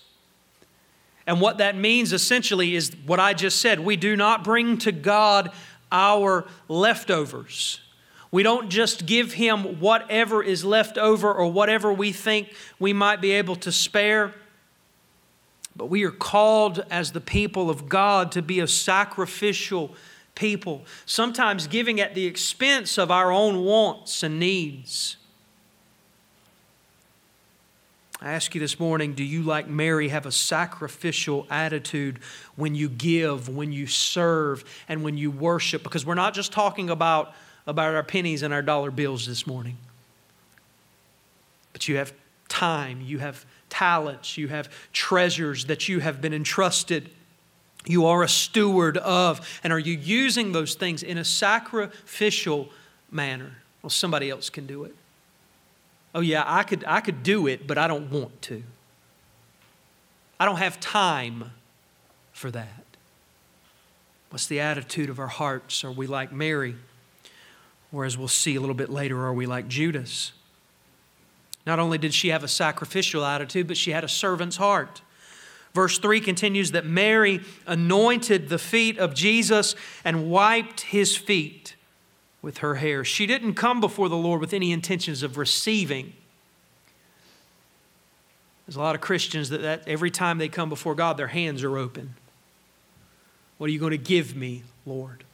And 1.28 1.42
what 1.42 1.58
that 1.58 1.76
means 1.76 2.14
essentially 2.14 2.74
is 2.74 2.96
what 3.06 3.20
I 3.20 3.34
just 3.34 3.62
said. 3.62 3.82
We 3.82 3.98
do 3.98 4.16
not 4.16 4.46
bring 4.46 4.78
to 4.80 4.94
God 4.94 5.52
our 5.92 6.48
leftovers. 6.70 7.82
We 8.32 8.44
don't 8.44 8.70
just 8.70 9.06
give 9.06 9.34
Him 9.34 9.80
whatever 9.82 10.42
is 10.42 10.64
left 10.64 10.98
over 10.98 11.32
or 11.32 11.52
whatever 11.52 11.92
we 11.92 12.14
think 12.14 12.54
we 12.80 12.94
might 12.94 13.22
be 13.22 13.32
able 13.32 13.58
to 13.58 13.72
spare. 13.72 14.34
But 15.76 15.88
we 15.90 16.04
are 16.06 16.12
called 16.12 16.84
as 16.90 17.12
the 17.12 17.22
people 17.22 17.70
of 17.70 17.90
God 17.90 18.32
to 18.32 18.42
be 18.42 18.62
a 18.62 18.68
sacrificial 18.68 19.94
people, 20.34 20.86
sometimes 21.06 21.68
giving 21.68 22.00
at 22.00 22.16
the 22.16 22.26
expense 22.26 22.98
of 22.98 23.12
our 23.12 23.32
own 23.32 23.64
wants 23.64 24.24
and 24.24 24.40
needs. 24.40 25.18
I 28.20 28.34
ask 28.34 28.56
you 28.56 28.62
this 28.62 28.80
morning 28.80 29.14
do 29.14 29.24
you, 29.24 29.44
like 29.44 29.68
Mary, 29.68 30.10
have 30.10 30.26
a 30.26 30.32
sacrificial 30.32 31.46
attitude 31.50 32.20
when 32.56 32.74
you 32.74 32.90
give, 32.90 33.48
when 33.50 33.72
you 33.72 33.86
serve, 33.86 34.64
and 34.90 35.04
when 35.04 35.18
you 35.18 35.30
worship? 35.30 35.84
Because 35.84 36.06
we're 36.06 36.16
not 36.16 36.34
just 36.34 36.52
talking 36.52 36.90
about, 36.90 37.34
about 37.68 37.94
our 37.94 38.04
pennies 38.04 38.42
and 38.42 38.54
our 38.54 38.64
dollar 38.64 38.92
bills 38.92 39.28
this 39.28 39.46
morning, 39.46 39.78
but 41.74 41.88
you 41.88 41.98
have 41.98 42.12
time, 42.48 43.02
you 43.02 43.20
have 43.20 43.46
talents, 43.70 44.38
you 44.38 44.48
have 44.48 44.70
treasures 44.94 45.66
that 45.66 45.88
you 45.88 46.00
have 46.00 46.22
been 46.22 46.34
entrusted. 46.34 47.10
You 47.86 48.08
are 48.08 48.24
a 48.24 48.28
steward 48.28 48.98
of, 48.98 49.60
and 49.64 49.72
are 49.72 49.80
you 49.80 49.94
using 49.94 50.52
those 50.52 50.76
things 50.76 51.04
in 51.04 51.18
a 51.18 51.24
sacrificial 51.24 52.70
manner? 53.12 53.58
Well, 53.82 53.90
somebody 53.90 54.30
else 54.30 54.50
can 54.50 54.66
do 54.66 54.84
it. 54.84 54.96
Oh, 56.16 56.22
yeah, 56.22 56.44
I 56.46 56.64
could, 56.64 56.84
I 56.88 57.02
could 57.02 57.24
do 57.24 57.48
it, 57.48 57.68
but 57.68 57.78
I 57.78 57.88
don't 57.88 58.10
want 58.10 58.42
to. 58.44 58.64
I 60.40 60.46
don't 60.46 60.58
have 60.58 60.80
time 60.80 61.52
for 62.32 62.52
that. 62.52 62.84
What's 64.30 64.48
the 64.48 64.60
attitude 64.60 65.10
of 65.10 65.20
our 65.20 65.28
hearts? 65.28 65.84
Are 65.84 65.92
we 65.92 66.08
like 66.08 66.32
Mary? 66.32 66.76
Or, 67.92 68.06
as 68.06 68.18
we'll 68.18 68.28
see 68.28 68.56
a 68.56 68.60
little 68.60 68.76
bit 68.76 68.90
later, 68.90 69.26
are 69.26 69.34
we 69.34 69.46
like 69.46 69.68
Judas? 69.68 70.34
Not 71.66 71.80
only 71.80 71.98
did 71.98 72.14
she 72.14 72.30
have 72.30 72.44
a 72.44 72.48
sacrificial 72.48 73.26
attitude, 73.26 73.68
but 73.68 73.78
she 73.78 73.92
had 73.92 74.04
a 74.04 74.10
servant's 74.10 74.58
heart. 74.58 75.02
Verse 75.74 75.98
3 76.00 76.20
continues 76.22 76.72
that 76.72 76.86
Mary 76.86 77.42
anointed 77.66 78.50
the 78.50 78.58
feet 78.58 78.98
of 78.98 79.14
Jesus 79.14 79.76
and 80.04 80.30
wiped 80.30 80.82
his 80.82 81.16
feet 81.16 81.76
with 82.48 82.60
her 82.60 82.76
hair. 82.76 83.04
She 83.04 83.26
didn't 83.26 83.56
come 83.56 83.82
before 83.82 84.08
the 84.08 84.16
Lord 84.16 84.40
with 84.40 84.54
any 84.54 84.72
intentions 84.72 85.22
of 85.22 85.38
receiving. 85.38 86.14
There's 88.66 88.78
a 88.78 88.80
lot 88.80 88.96
of 88.96 89.02
Christians 89.02 89.50
that, 89.50 89.64
that 89.64 89.86
every 89.86 90.10
time 90.10 90.38
they 90.38 90.48
come 90.48 90.70
before 90.70 90.96
God, 90.96 91.18
their 91.18 91.28
hands 91.28 91.62
are 91.62 91.78
open. 91.78 92.14
What 93.58 93.68
are 93.68 93.74
you 93.74 93.80
going 93.80 93.92
to 93.92 93.98
give 93.98 94.34
me, 94.34 94.64
Lord? 94.86 95.26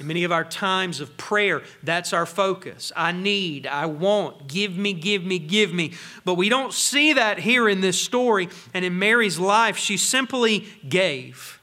In 0.00 0.06
many 0.06 0.24
of 0.24 0.32
our 0.32 0.44
times 0.44 1.00
of 1.00 1.14
prayer, 1.18 1.60
that's 1.82 2.14
our 2.14 2.24
focus. 2.24 2.90
I 2.96 3.12
need, 3.12 3.66
I 3.66 3.84
want, 3.84 4.48
give 4.48 4.78
me, 4.78 4.94
give 4.94 5.22
me, 5.22 5.38
give 5.38 5.74
me. 5.74 5.92
But 6.24 6.36
we 6.36 6.48
don't 6.48 6.72
see 6.72 7.12
that 7.12 7.38
here 7.40 7.68
in 7.68 7.82
this 7.82 8.00
story. 8.00 8.48
And 8.72 8.82
in 8.82 8.98
Mary's 8.98 9.38
life, 9.38 9.76
she 9.76 9.98
simply 9.98 10.68
gave. 10.88 11.57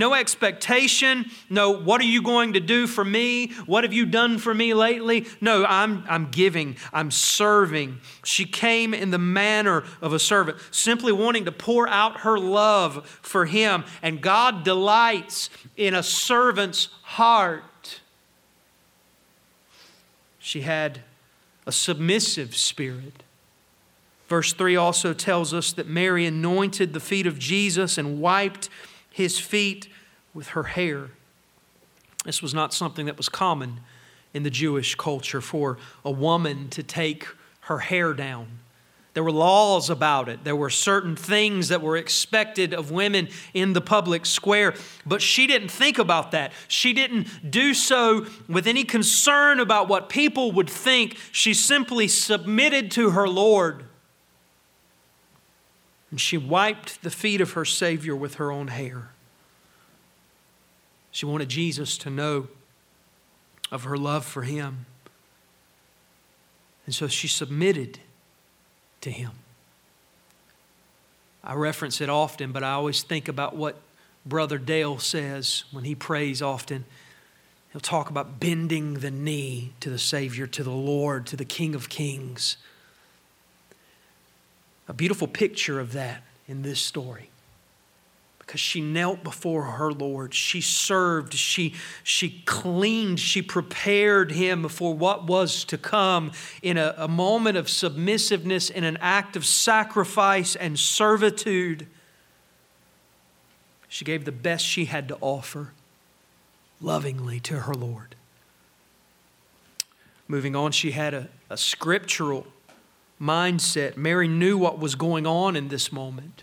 No 0.00 0.14
expectation. 0.14 1.26
No, 1.50 1.72
what 1.72 2.00
are 2.00 2.04
you 2.04 2.22
going 2.22 2.54
to 2.54 2.60
do 2.60 2.86
for 2.86 3.04
me? 3.04 3.48
What 3.66 3.84
have 3.84 3.92
you 3.92 4.06
done 4.06 4.38
for 4.38 4.54
me 4.54 4.72
lately? 4.72 5.26
No, 5.42 5.66
I'm, 5.66 6.04
I'm 6.08 6.30
giving, 6.30 6.76
I'm 6.90 7.10
serving. 7.10 8.00
She 8.24 8.46
came 8.46 8.94
in 8.94 9.10
the 9.10 9.18
manner 9.18 9.84
of 10.00 10.14
a 10.14 10.18
servant, 10.18 10.56
simply 10.70 11.12
wanting 11.12 11.44
to 11.44 11.52
pour 11.52 11.86
out 11.86 12.20
her 12.20 12.38
love 12.38 13.06
for 13.20 13.44
him. 13.44 13.84
And 14.00 14.22
God 14.22 14.64
delights 14.64 15.50
in 15.76 15.92
a 15.92 16.02
servant's 16.02 16.88
heart. 17.02 18.00
She 20.38 20.62
had 20.62 21.02
a 21.66 21.72
submissive 21.72 22.56
spirit. 22.56 23.22
Verse 24.28 24.54
3 24.54 24.76
also 24.76 25.12
tells 25.12 25.52
us 25.52 25.74
that 25.74 25.88
Mary 25.88 26.24
anointed 26.24 26.94
the 26.94 27.00
feet 27.00 27.26
of 27.26 27.38
Jesus 27.38 27.98
and 27.98 28.18
wiped 28.18 28.70
his 29.10 29.38
feet 29.38 29.88
with 30.34 30.48
her 30.48 30.64
hair. 30.64 31.10
This 32.24 32.42
was 32.42 32.54
not 32.54 32.72
something 32.74 33.06
that 33.06 33.16
was 33.16 33.28
common 33.28 33.80
in 34.32 34.42
the 34.42 34.50
Jewish 34.50 34.94
culture 34.94 35.40
for 35.40 35.78
a 36.04 36.10
woman 36.10 36.68
to 36.70 36.82
take 36.82 37.26
her 37.62 37.78
hair 37.78 38.12
down. 38.12 38.60
There 39.12 39.24
were 39.24 39.32
laws 39.32 39.90
about 39.90 40.28
it. 40.28 40.44
There 40.44 40.54
were 40.54 40.70
certain 40.70 41.16
things 41.16 41.68
that 41.68 41.82
were 41.82 41.96
expected 41.96 42.72
of 42.72 42.92
women 42.92 43.28
in 43.52 43.72
the 43.72 43.80
public 43.80 44.24
square. 44.24 44.74
But 45.04 45.20
she 45.20 45.48
didn't 45.48 45.70
think 45.70 45.98
about 45.98 46.30
that. 46.30 46.52
She 46.68 46.92
didn't 46.92 47.50
do 47.50 47.74
so 47.74 48.26
with 48.48 48.68
any 48.68 48.84
concern 48.84 49.58
about 49.58 49.88
what 49.88 50.08
people 50.08 50.52
would 50.52 50.70
think. 50.70 51.16
She 51.32 51.54
simply 51.54 52.06
submitted 52.06 52.92
to 52.92 53.10
her 53.10 53.28
Lord. 53.28 53.84
And 56.12 56.20
she 56.20 56.38
wiped 56.38 57.02
the 57.02 57.10
feet 57.10 57.40
of 57.40 57.52
her 57.52 57.64
Savior 57.64 58.14
with 58.14 58.34
her 58.34 58.52
own 58.52 58.68
hair. 58.68 59.10
She 61.10 61.26
wanted 61.26 61.48
Jesus 61.48 61.98
to 61.98 62.10
know 62.10 62.48
of 63.70 63.84
her 63.84 63.96
love 63.96 64.24
for 64.24 64.42
him. 64.42 64.86
And 66.86 66.94
so 66.94 67.08
she 67.08 67.28
submitted 67.28 68.00
to 69.00 69.10
him. 69.10 69.32
I 71.42 71.54
reference 71.54 72.00
it 72.00 72.08
often, 72.08 72.52
but 72.52 72.62
I 72.62 72.72
always 72.72 73.02
think 73.02 73.28
about 73.28 73.56
what 73.56 73.76
Brother 74.26 74.58
Dale 74.58 74.98
says 74.98 75.64
when 75.70 75.84
he 75.84 75.94
prays 75.94 76.42
often. 76.42 76.84
He'll 77.72 77.80
talk 77.80 78.10
about 78.10 78.40
bending 78.40 78.94
the 78.94 79.10
knee 79.10 79.72
to 79.80 79.90
the 79.90 79.98
Savior, 79.98 80.46
to 80.48 80.62
the 80.62 80.70
Lord, 80.70 81.26
to 81.28 81.36
the 81.36 81.44
King 81.44 81.74
of 81.74 81.88
Kings. 81.88 82.56
A 84.88 84.92
beautiful 84.92 85.28
picture 85.28 85.78
of 85.78 85.92
that 85.92 86.22
in 86.48 86.62
this 86.62 86.80
story. 86.80 87.29
Because 88.50 88.60
she 88.60 88.80
knelt 88.80 89.22
before 89.22 89.62
her 89.62 89.92
Lord. 89.92 90.34
She 90.34 90.60
served. 90.60 91.34
She, 91.34 91.72
she 92.02 92.42
cleaned. 92.46 93.20
She 93.20 93.42
prepared 93.42 94.32
him 94.32 94.68
for 94.68 94.92
what 94.92 95.24
was 95.28 95.62
to 95.66 95.78
come 95.78 96.32
in 96.60 96.76
a, 96.76 96.92
a 96.98 97.06
moment 97.06 97.56
of 97.56 97.70
submissiveness, 97.70 98.68
in 98.68 98.82
an 98.82 98.98
act 99.00 99.36
of 99.36 99.46
sacrifice 99.46 100.56
and 100.56 100.76
servitude. 100.76 101.86
She 103.86 104.04
gave 104.04 104.24
the 104.24 104.32
best 104.32 104.64
she 104.64 104.86
had 104.86 105.06
to 105.06 105.18
offer 105.20 105.70
lovingly 106.80 107.38
to 107.38 107.60
her 107.60 107.74
Lord. 107.74 108.16
Moving 110.26 110.56
on, 110.56 110.72
she 110.72 110.90
had 110.90 111.14
a, 111.14 111.28
a 111.48 111.56
scriptural 111.56 112.48
mindset. 113.22 113.96
Mary 113.96 114.26
knew 114.26 114.58
what 114.58 114.80
was 114.80 114.96
going 114.96 115.24
on 115.24 115.54
in 115.54 115.68
this 115.68 115.92
moment. 115.92 116.42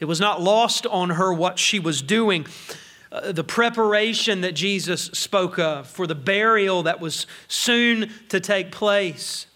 It 0.00 0.04
was 0.04 0.20
not 0.20 0.40
lost 0.40 0.86
on 0.86 1.10
her 1.10 1.32
what 1.32 1.58
she 1.58 1.78
was 1.78 2.02
doing. 2.02 2.46
Uh, 3.10 3.32
the 3.32 3.44
preparation 3.44 4.42
that 4.42 4.52
Jesus 4.52 5.04
spoke 5.06 5.58
of 5.58 5.88
for 5.88 6.06
the 6.06 6.14
burial 6.14 6.82
that 6.82 7.00
was 7.00 7.26
soon 7.48 8.10
to 8.28 8.38
take 8.38 8.70
place. 8.70 9.46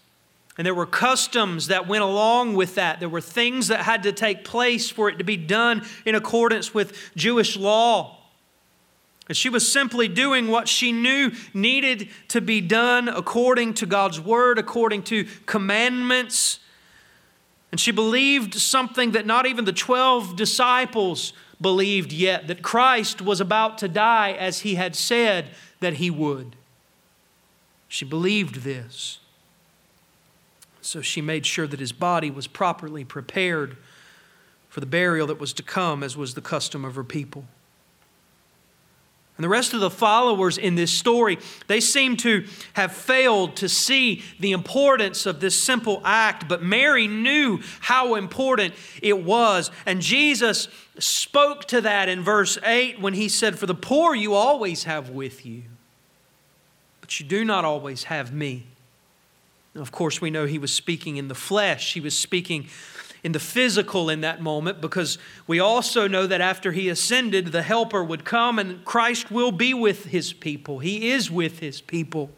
And 0.57 0.65
there 0.65 0.75
were 0.75 0.85
customs 0.85 1.67
that 1.67 1.87
went 1.87 2.03
along 2.03 2.55
with 2.55 2.75
that. 2.75 2.99
There 2.99 3.09
were 3.09 3.21
things 3.21 3.69
that 3.69 3.81
had 3.81 4.03
to 4.03 4.11
take 4.11 4.43
place 4.43 4.89
for 4.89 5.09
it 5.09 5.17
to 5.17 5.23
be 5.23 5.37
done 5.37 5.83
in 6.05 6.15
accordance 6.15 6.73
with 6.73 7.11
Jewish 7.15 7.57
law. 7.57 8.19
And 9.27 9.37
she 9.37 9.49
was 9.49 9.71
simply 9.71 10.07
doing 10.07 10.49
what 10.49 10.67
she 10.67 10.91
knew 10.91 11.31
needed 11.53 12.09
to 12.29 12.41
be 12.41 12.59
done 12.59 13.07
according 13.07 13.75
to 13.75 13.85
God's 13.85 14.19
word, 14.19 14.59
according 14.59 15.03
to 15.03 15.25
commandments. 15.45 16.59
And 17.73 17.79
she 17.79 17.89
believed 17.91 18.53
something 18.53 19.13
that 19.13 19.25
not 19.25 19.47
even 19.47 19.65
the 19.65 19.73
12 19.73 20.35
disciples 20.35 21.33
believed 21.59 22.13
yet 22.13 22.45
that 22.45 22.61
Christ 22.61 23.19
was 23.19 23.41
about 23.41 23.79
to 23.79 23.87
die 23.87 24.33
as 24.33 24.59
he 24.59 24.75
had 24.75 24.95
said 24.95 25.49
that 25.79 25.93
he 25.93 26.11
would. 26.11 26.55
She 27.87 28.05
believed 28.05 28.57
this. 28.57 29.17
So 30.81 31.01
she 31.01 31.19
made 31.19 31.47
sure 31.47 31.65
that 31.65 31.79
his 31.79 31.91
body 31.91 32.29
was 32.29 32.45
properly 32.45 33.03
prepared 33.03 33.75
for 34.69 34.79
the 34.79 34.85
burial 34.85 35.25
that 35.25 35.39
was 35.39 35.51
to 35.53 35.63
come, 35.63 36.03
as 36.03 36.15
was 36.15 36.35
the 36.35 36.41
custom 36.41 36.85
of 36.85 36.93
her 36.93 37.03
people. 37.03 37.45
And 39.35 39.43
the 39.43 39.49
rest 39.49 39.73
of 39.73 39.79
the 39.79 39.89
followers 39.89 40.59
in 40.59 40.75
this 40.75 40.91
story, 40.91 41.39
they 41.67 41.79
seem 41.79 42.17
to 42.17 42.45
have 42.73 42.91
failed 42.91 43.55
to 43.57 43.69
see 43.69 44.21
the 44.39 44.51
importance 44.51 45.25
of 45.25 45.39
this 45.39 45.61
simple 45.61 46.01
act, 46.05 46.47
but 46.47 46.61
Mary 46.61 47.07
knew 47.07 47.59
how 47.79 48.13
important 48.13 48.75
it 49.01 49.23
was. 49.23 49.71
And 49.87 50.01
Jesus 50.01 50.67
spoke 50.99 51.65
to 51.65 51.81
that 51.81 52.09
in 52.09 52.21
verse 52.21 52.59
8 52.63 52.99
when 52.99 53.15
he 53.15 53.27
said, 53.27 53.57
For 53.57 53.65
the 53.65 53.73
poor 53.73 54.13
you 54.13 54.35
always 54.35 54.83
have 54.83 55.09
with 55.09 55.47
you, 55.47 55.63
but 57.01 57.19
you 57.19 57.25
do 57.25 57.43
not 57.43 57.65
always 57.65 58.03
have 58.03 58.31
me. 58.31 58.67
Of 59.75 59.91
course, 59.91 60.21
we 60.21 60.29
know 60.29 60.45
he 60.45 60.59
was 60.59 60.71
speaking 60.71 61.17
in 61.17 61.27
the 61.27 61.35
flesh, 61.35 61.93
he 61.93 61.99
was 61.99 62.15
speaking 62.15 62.67
in 63.23 63.31
the 63.31 63.39
physical 63.39 64.09
in 64.09 64.21
that 64.21 64.41
moment 64.41 64.81
because 64.81 65.17
we 65.47 65.59
also 65.59 66.07
know 66.07 66.27
that 66.27 66.41
after 66.41 66.73
he 66.73 66.89
ascended, 66.89 67.47
the 67.47 67.61
Helper 67.61 68.03
would 68.03 68.25
come 68.25 68.59
and 68.59 68.83
Christ 68.83 69.31
will 69.31 69.51
be 69.51 69.73
with 69.73 70.05
his 70.05 70.33
people. 70.33 70.79
He 70.79 71.11
is 71.11 71.31
with 71.31 71.59
his 71.59 71.79
people. 71.79 72.29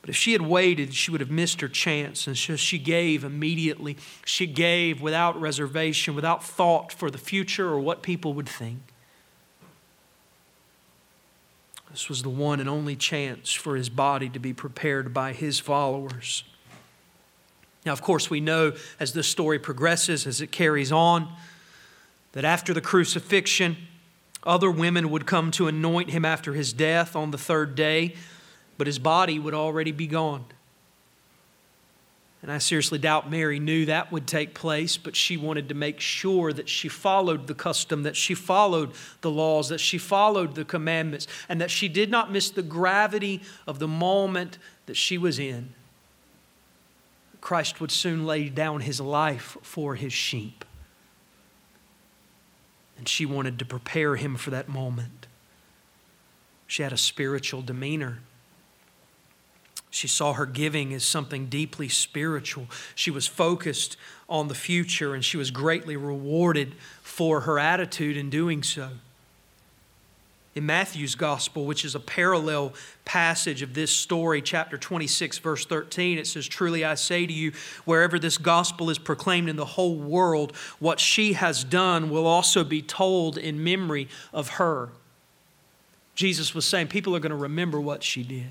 But 0.00 0.10
if 0.10 0.16
she 0.16 0.32
had 0.32 0.42
waited, 0.42 0.94
she 0.94 1.10
would 1.10 1.20
have 1.20 1.30
missed 1.30 1.60
her 1.60 1.68
chance. 1.68 2.26
And 2.26 2.36
so 2.36 2.56
she 2.56 2.78
gave 2.78 3.22
immediately. 3.22 3.96
She 4.24 4.46
gave 4.46 5.00
without 5.00 5.40
reservation, 5.40 6.14
without 6.14 6.42
thought 6.42 6.92
for 6.92 7.10
the 7.10 7.18
future 7.18 7.68
or 7.68 7.78
what 7.78 8.02
people 8.02 8.32
would 8.34 8.48
think. 8.48 8.80
This 11.90 12.08
was 12.08 12.22
the 12.22 12.28
one 12.28 12.58
and 12.58 12.68
only 12.68 12.96
chance 12.96 13.52
for 13.52 13.76
his 13.76 13.88
body 13.88 14.28
to 14.30 14.38
be 14.38 14.52
prepared 14.52 15.14
by 15.14 15.32
his 15.32 15.58
followers. 15.58 16.42
Now, 17.88 17.94
of 17.94 18.02
course, 18.02 18.28
we 18.28 18.40
know 18.40 18.74
as 19.00 19.14
the 19.14 19.22
story 19.22 19.58
progresses, 19.58 20.26
as 20.26 20.42
it 20.42 20.52
carries 20.52 20.92
on, 20.92 21.26
that 22.32 22.44
after 22.44 22.74
the 22.74 22.82
crucifixion, 22.82 23.78
other 24.42 24.70
women 24.70 25.08
would 25.08 25.24
come 25.24 25.50
to 25.52 25.68
anoint 25.68 26.10
him 26.10 26.22
after 26.22 26.52
his 26.52 26.74
death 26.74 27.16
on 27.16 27.30
the 27.30 27.38
third 27.38 27.74
day, 27.74 28.14
but 28.76 28.86
his 28.86 28.98
body 28.98 29.38
would 29.38 29.54
already 29.54 29.90
be 29.90 30.06
gone. 30.06 30.44
And 32.42 32.52
I 32.52 32.58
seriously 32.58 32.98
doubt 32.98 33.30
Mary 33.30 33.58
knew 33.58 33.86
that 33.86 34.12
would 34.12 34.26
take 34.26 34.52
place, 34.52 34.98
but 34.98 35.16
she 35.16 35.38
wanted 35.38 35.70
to 35.70 35.74
make 35.74 35.98
sure 35.98 36.52
that 36.52 36.68
she 36.68 36.88
followed 36.88 37.46
the 37.46 37.54
custom, 37.54 38.02
that 38.02 38.16
she 38.16 38.34
followed 38.34 38.90
the 39.22 39.30
laws, 39.30 39.70
that 39.70 39.80
she 39.80 39.96
followed 39.96 40.56
the 40.56 40.66
commandments, 40.66 41.26
and 41.48 41.58
that 41.62 41.70
she 41.70 41.88
did 41.88 42.10
not 42.10 42.30
miss 42.30 42.50
the 42.50 42.62
gravity 42.62 43.40
of 43.66 43.78
the 43.78 43.88
moment 43.88 44.58
that 44.84 44.98
she 44.98 45.16
was 45.16 45.38
in. 45.38 45.72
Christ 47.40 47.80
would 47.80 47.90
soon 47.90 48.26
lay 48.26 48.48
down 48.48 48.80
his 48.80 49.00
life 49.00 49.56
for 49.62 49.94
his 49.94 50.12
sheep. 50.12 50.64
And 52.96 53.08
she 53.08 53.24
wanted 53.24 53.58
to 53.60 53.64
prepare 53.64 54.16
him 54.16 54.36
for 54.36 54.50
that 54.50 54.68
moment. 54.68 55.26
She 56.66 56.82
had 56.82 56.92
a 56.92 56.98
spiritual 56.98 57.62
demeanor. 57.62 58.18
She 59.90 60.08
saw 60.08 60.34
her 60.34 60.46
giving 60.46 60.92
as 60.92 61.04
something 61.04 61.46
deeply 61.46 61.88
spiritual. 61.88 62.66
She 62.94 63.10
was 63.10 63.26
focused 63.26 63.96
on 64.28 64.48
the 64.48 64.54
future 64.54 65.14
and 65.14 65.24
she 65.24 65.36
was 65.36 65.50
greatly 65.50 65.96
rewarded 65.96 66.74
for 67.02 67.42
her 67.42 67.58
attitude 67.58 68.16
in 68.16 68.28
doing 68.28 68.62
so 68.62 68.90
in 70.58 70.66
Matthew's 70.66 71.14
gospel, 71.14 71.64
which 71.64 71.84
is 71.84 71.94
a 71.94 72.00
parallel 72.00 72.74
passage 73.04 73.62
of 73.62 73.74
this 73.74 73.92
story, 73.92 74.42
chapter 74.42 74.76
26, 74.76 75.38
verse 75.38 75.64
13, 75.64 76.18
it 76.18 76.26
says, 76.26 76.48
Truly 76.48 76.84
I 76.84 76.96
say 76.96 77.26
to 77.26 77.32
you, 77.32 77.52
wherever 77.84 78.18
this 78.18 78.38
gospel 78.38 78.90
is 78.90 78.98
proclaimed 78.98 79.48
in 79.48 79.54
the 79.54 79.64
whole 79.64 79.96
world, 79.96 80.54
what 80.80 80.98
she 80.98 81.34
has 81.34 81.62
done 81.62 82.10
will 82.10 82.26
also 82.26 82.64
be 82.64 82.82
told 82.82 83.38
in 83.38 83.62
memory 83.62 84.08
of 84.32 84.48
her. 84.50 84.90
Jesus 86.16 86.56
was 86.56 86.64
saying, 86.64 86.88
People 86.88 87.14
are 87.14 87.20
going 87.20 87.30
to 87.30 87.36
remember 87.36 87.80
what 87.80 88.02
she 88.02 88.24
did. 88.24 88.50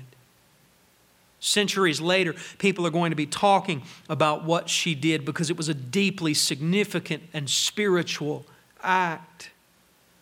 Centuries 1.40 2.00
later, 2.00 2.34
people 2.56 2.86
are 2.86 2.90
going 2.90 3.10
to 3.10 3.16
be 3.16 3.26
talking 3.26 3.82
about 4.08 4.44
what 4.44 4.70
she 4.70 4.94
did 4.94 5.26
because 5.26 5.50
it 5.50 5.58
was 5.58 5.68
a 5.68 5.74
deeply 5.74 6.32
significant 6.32 7.22
and 7.34 7.50
spiritual 7.50 8.46
act 8.82 9.50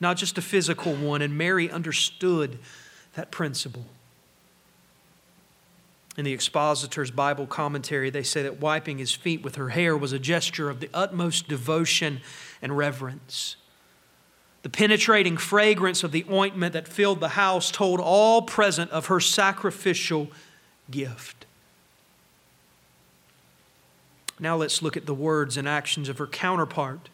not 0.01 0.17
just 0.17 0.37
a 0.39 0.43
physical 0.43 0.95
one. 0.95 1.23
And 1.23 1.37
Mary 1.37 1.71
understood 1.71 2.59
that 3.15 3.31
principle. 3.31 3.87
In 6.17 6.25
the 6.25 6.33
expositor's 6.33 7.11
Bible 7.11 7.47
commentary, 7.47 8.09
they 8.09 8.23
say 8.23 8.43
that 8.43 8.61
wiping 8.61 8.99
his 8.99 9.13
feet 9.13 9.43
with 9.43 9.57
her 9.57 9.71
hair 9.71 9.97
was 9.97 10.13
a 10.13 10.19
gesture 10.19 10.71
of 10.71 10.81
the 10.81 10.89
utmost 10.95 11.47
devotion 11.47 12.21
and 12.63 12.77
reverence. 12.77 13.57
The 14.63 14.71
penetrating 14.71 15.37
fragrance 15.37 16.03
of 16.03 16.13
the 16.13 16.25
ointment 16.31 16.73
that 16.73 16.89
filled 16.89 17.21
the 17.21 17.29
house 17.29 17.71
told 17.71 18.01
all 18.01 18.43
present 18.43 18.91
of 18.91 19.07
her 19.07 19.21
sacrificial 19.21 20.29
gift. 20.91 21.45
Now 24.41 24.57
let's 24.57 24.83
look 24.83 24.97
at 24.97 25.07
the 25.07 25.15
words 25.15 25.57
and 25.57 25.69
actions 25.69 26.09
of 26.09 26.19
her 26.19 26.27
counterpart 26.27 27.11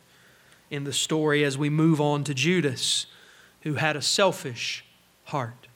in 0.73 0.85
the 0.85 0.93
story 0.93 1.45
as 1.45 1.59
we 1.59 1.69
move 1.69 2.01
on 2.01 2.25
to 2.25 2.33
Judas, 2.33 3.07
who 3.61 3.75
had 3.75 3.95
a 3.95 4.03
selfish 4.03 4.85
heart. 5.25 5.69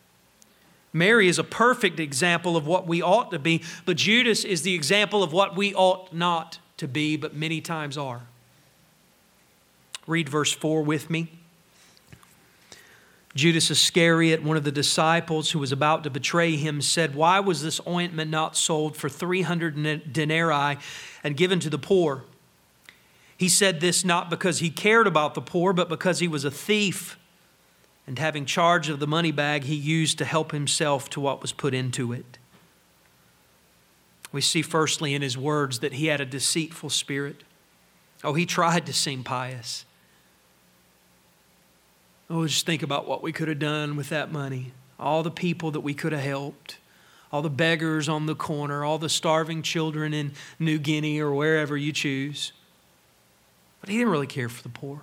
Mary 0.91 1.29
is 1.29 1.39
a 1.39 1.45
perfect 1.45 2.01
example 2.01 2.57
of 2.57 2.67
what 2.67 2.87
we 2.87 3.03
ought 3.03 3.31
to 3.31 3.39
be, 3.39 3.63
but 3.85 3.99
Judas 3.99 4.43
is 4.43 4.63
the 4.63 4.75
example 4.75 5.23
of 5.23 5.35
what 5.35 5.55
we 5.55 5.75
ought 5.75 6.15
not 6.15 6.59
to 6.79 6.89
be, 6.89 7.19
but 7.19 7.37
many 7.37 7.61
times 7.61 7.99
are. 7.99 8.23
Read 10.07 10.31
verse 10.31 10.53
4 10.53 10.83
with 10.83 11.11
me. 11.11 11.31
Judas 13.35 13.71
Iscariot, 13.71 14.43
one 14.43 14.57
of 14.57 14.65
the 14.65 14.73
disciples 14.73 15.51
who 15.51 15.59
was 15.59 15.73
about 15.73 16.05
to 16.05 16.11
betray 16.11 16.57
him, 16.57 16.81
said, 16.81 17.15
Why 17.15 17.39
was 17.41 17.63
this 17.63 17.83
ointment 17.87 18.31
not 18.31 18.57
sold 18.57 18.97
for 18.97 19.11
300 19.11 20.11
denarii 20.11 20.79
and 21.23 21.37
given 21.37 21.61
to 21.61 21.69
the 21.69 21.79
poor? 21.79 22.25
He 23.37 23.49
said 23.49 23.81
this 23.81 24.05
not 24.05 24.31
because 24.31 24.61
he 24.61 24.70
cared 24.70 25.07
about 25.07 25.35
the 25.35 25.42
poor, 25.42 25.72
but 25.72 25.88
because 25.88 26.20
he 26.20 26.29
was 26.29 26.44
a 26.44 26.51
thief. 26.51 27.18
And 28.07 28.18
having 28.18 28.46
charge 28.46 28.88
of 28.88 29.01
the 29.01 29.07
money 29.07 29.33
bag, 29.33 29.64
he 29.64 29.75
used 29.75 30.18
to 30.18 30.25
help 30.25 30.53
himself 30.53 31.11
to 31.11 31.20
what 31.20 31.42
was 31.42 31.53
put 31.53 31.75
into 31.75 32.12
it. 32.12 32.38
We 34.33 34.40
see 34.40 34.62
firstly 34.62 35.14
in 35.14 35.22
his 35.22 35.37
words 35.37 35.81
that 35.81 35.94
he 35.94 36.07
had 36.07 36.20
a 36.20 36.27
deceitful 36.27 36.90
spirit. 36.90 37.42
Oh, 38.22 38.35
he 38.35 38.46
tried 38.46 38.87
to 38.87 38.92
seem 38.92 39.25
pious. 39.25 39.85
Oh, 42.29 42.46
just 42.46 42.66
think 42.66 42.83
about 42.83 43.07
what 43.07 43.22
we 43.22 43.33
could 43.33 43.49
have 43.49 43.59
done 43.59 43.96
with 43.96 44.09
that 44.09 44.33
money. 44.33 44.72
All 44.99 45.22
the 45.22 45.31
people 45.31 45.70
that 45.72 45.81
we 45.81 45.94
could 45.94 46.12
have 46.12 46.22
helped, 46.22 46.79
all 47.31 47.42
the 47.42 47.51
beggars 47.51 48.09
on 48.09 48.27
the 48.27 48.35
corner, 48.35 48.85
all 48.85 48.99
the 48.99 49.09
starving 49.09 49.62
children 49.62 50.12
in 50.12 50.33
New 50.59 50.79
Guinea 50.79 51.20
or 51.20 51.33
wherever 51.33 51.77
you 51.77 51.92
choose. 51.92 52.53
But 53.81 53.91
he 53.91 53.99
didn't 53.99 54.11
really 54.11 54.27
care 54.27 54.49
for 54.49 54.62
the 54.62 54.69
poor. 54.69 55.03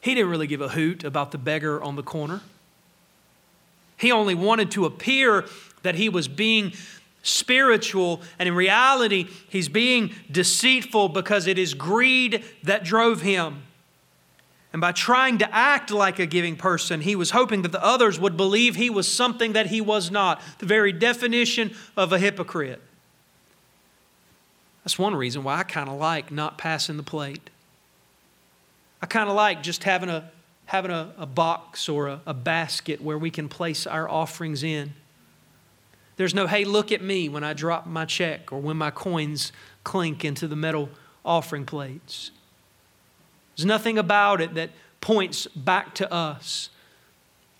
He 0.00 0.14
didn't 0.14 0.30
really 0.30 0.46
give 0.48 0.60
a 0.60 0.68
hoot 0.68 1.04
about 1.04 1.30
the 1.30 1.38
beggar 1.38 1.82
on 1.82 1.96
the 1.96 2.02
corner. 2.02 2.40
He 3.96 4.10
only 4.10 4.34
wanted 4.34 4.72
to 4.72 4.84
appear 4.84 5.46
that 5.82 5.94
he 5.94 6.08
was 6.08 6.26
being 6.26 6.72
spiritual, 7.22 8.20
and 8.38 8.48
in 8.48 8.54
reality, 8.54 9.28
he's 9.48 9.68
being 9.68 10.12
deceitful 10.30 11.08
because 11.10 11.46
it 11.46 11.56
is 11.56 11.74
greed 11.74 12.44
that 12.64 12.82
drove 12.82 13.22
him. 13.22 13.62
And 14.72 14.80
by 14.80 14.92
trying 14.92 15.38
to 15.38 15.54
act 15.54 15.90
like 15.90 16.18
a 16.18 16.26
giving 16.26 16.56
person, 16.56 17.02
he 17.02 17.14
was 17.14 17.30
hoping 17.30 17.62
that 17.62 17.72
the 17.72 17.84
others 17.84 18.18
would 18.18 18.36
believe 18.36 18.74
he 18.74 18.90
was 18.90 19.06
something 19.06 19.52
that 19.52 19.66
he 19.66 19.80
was 19.80 20.10
not, 20.10 20.40
the 20.58 20.66
very 20.66 20.92
definition 20.92 21.74
of 21.96 22.12
a 22.12 22.18
hypocrite. 22.18 22.80
That's 24.84 24.98
one 24.98 25.14
reason 25.14 25.44
why 25.44 25.58
I 25.58 25.62
kind 25.62 25.88
of 25.88 25.98
like 25.98 26.30
not 26.30 26.58
passing 26.58 26.96
the 26.96 27.02
plate. 27.02 27.50
I 29.00 29.06
kind 29.06 29.28
of 29.28 29.36
like 29.36 29.62
just 29.62 29.84
having 29.84 30.08
a 30.08 30.30
having 30.66 30.90
a, 30.90 31.12
a 31.18 31.26
box 31.26 31.88
or 31.88 32.08
a, 32.08 32.20
a 32.24 32.32
basket 32.32 33.00
where 33.02 33.18
we 33.18 33.30
can 33.30 33.48
place 33.48 33.86
our 33.86 34.08
offerings 34.08 34.62
in. 34.62 34.94
There's 36.16 36.34
no, 36.34 36.46
hey, 36.46 36.64
look 36.64 36.92
at 36.92 37.02
me 37.02 37.28
when 37.28 37.44
I 37.44 37.52
drop 37.52 37.86
my 37.86 38.04
check 38.04 38.52
or 38.52 38.60
when 38.60 38.76
my 38.76 38.90
coins 38.90 39.52
clink 39.84 40.24
into 40.24 40.46
the 40.46 40.56
metal 40.56 40.88
offering 41.24 41.66
plates. 41.66 42.30
There's 43.56 43.66
nothing 43.66 43.98
about 43.98 44.40
it 44.40 44.54
that 44.54 44.70
points 45.00 45.46
back 45.48 45.94
to 45.96 46.10
us. 46.12 46.70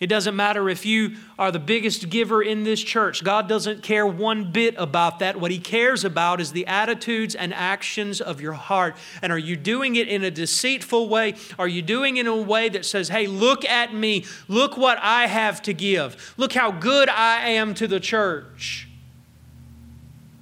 It 0.03 0.09
doesn't 0.09 0.35
matter 0.35 0.67
if 0.67 0.85
you 0.85 1.15
are 1.39 1.49
the 1.49 1.59
biggest 1.59 2.09
giver 2.09 2.43
in 2.43 2.65
this 2.65 2.83
church. 2.83 3.23
God 3.23 3.47
doesn't 3.47 3.83
care 3.83 4.05
one 4.05 4.51
bit 4.51 4.75
about 4.77 5.19
that. 5.19 5.39
What 5.39 5.49
He 5.49 5.59
cares 5.59 6.03
about 6.03 6.41
is 6.41 6.51
the 6.51 6.67
attitudes 6.67 7.35
and 7.35 7.53
actions 7.53 8.19
of 8.19 8.41
your 8.41 8.51
heart. 8.51 8.97
And 9.21 9.31
are 9.31 9.37
you 9.37 9.55
doing 9.55 9.95
it 9.95 10.09
in 10.09 10.21
a 10.25 10.29
deceitful 10.29 11.07
way? 11.07 11.35
Are 11.57 11.69
you 11.69 11.81
doing 11.81 12.17
it 12.17 12.19
in 12.19 12.27
a 12.27 12.35
way 12.35 12.67
that 12.67 12.83
says, 12.83 13.07
hey, 13.07 13.27
look 13.27 13.63
at 13.63 13.93
me. 13.93 14.25
Look 14.49 14.75
what 14.75 14.97
I 15.01 15.27
have 15.27 15.61
to 15.61 15.73
give. 15.73 16.33
Look 16.35 16.51
how 16.51 16.71
good 16.71 17.07
I 17.07 17.51
am 17.51 17.73
to 17.75 17.87
the 17.87 18.01
church? 18.01 18.89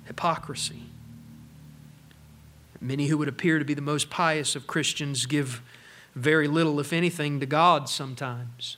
Hypocrisy. 0.05 0.81
Many 2.79 3.05
who 3.05 3.17
would 3.19 3.27
appear 3.27 3.59
to 3.59 3.65
be 3.65 3.75
the 3.75 3.81
most 3.83 4.09
pious 4.09 4.55
of 4.55 4.65
Christians 4.65 5.27
give 5.27 5.61
very 6.15 6.47
little, 6.47 6.79
if 6.79 6.91
anything, 6.91 7.39
to 7.41 7.45
God 7.45 7.87
sometimes. 7.87 8.77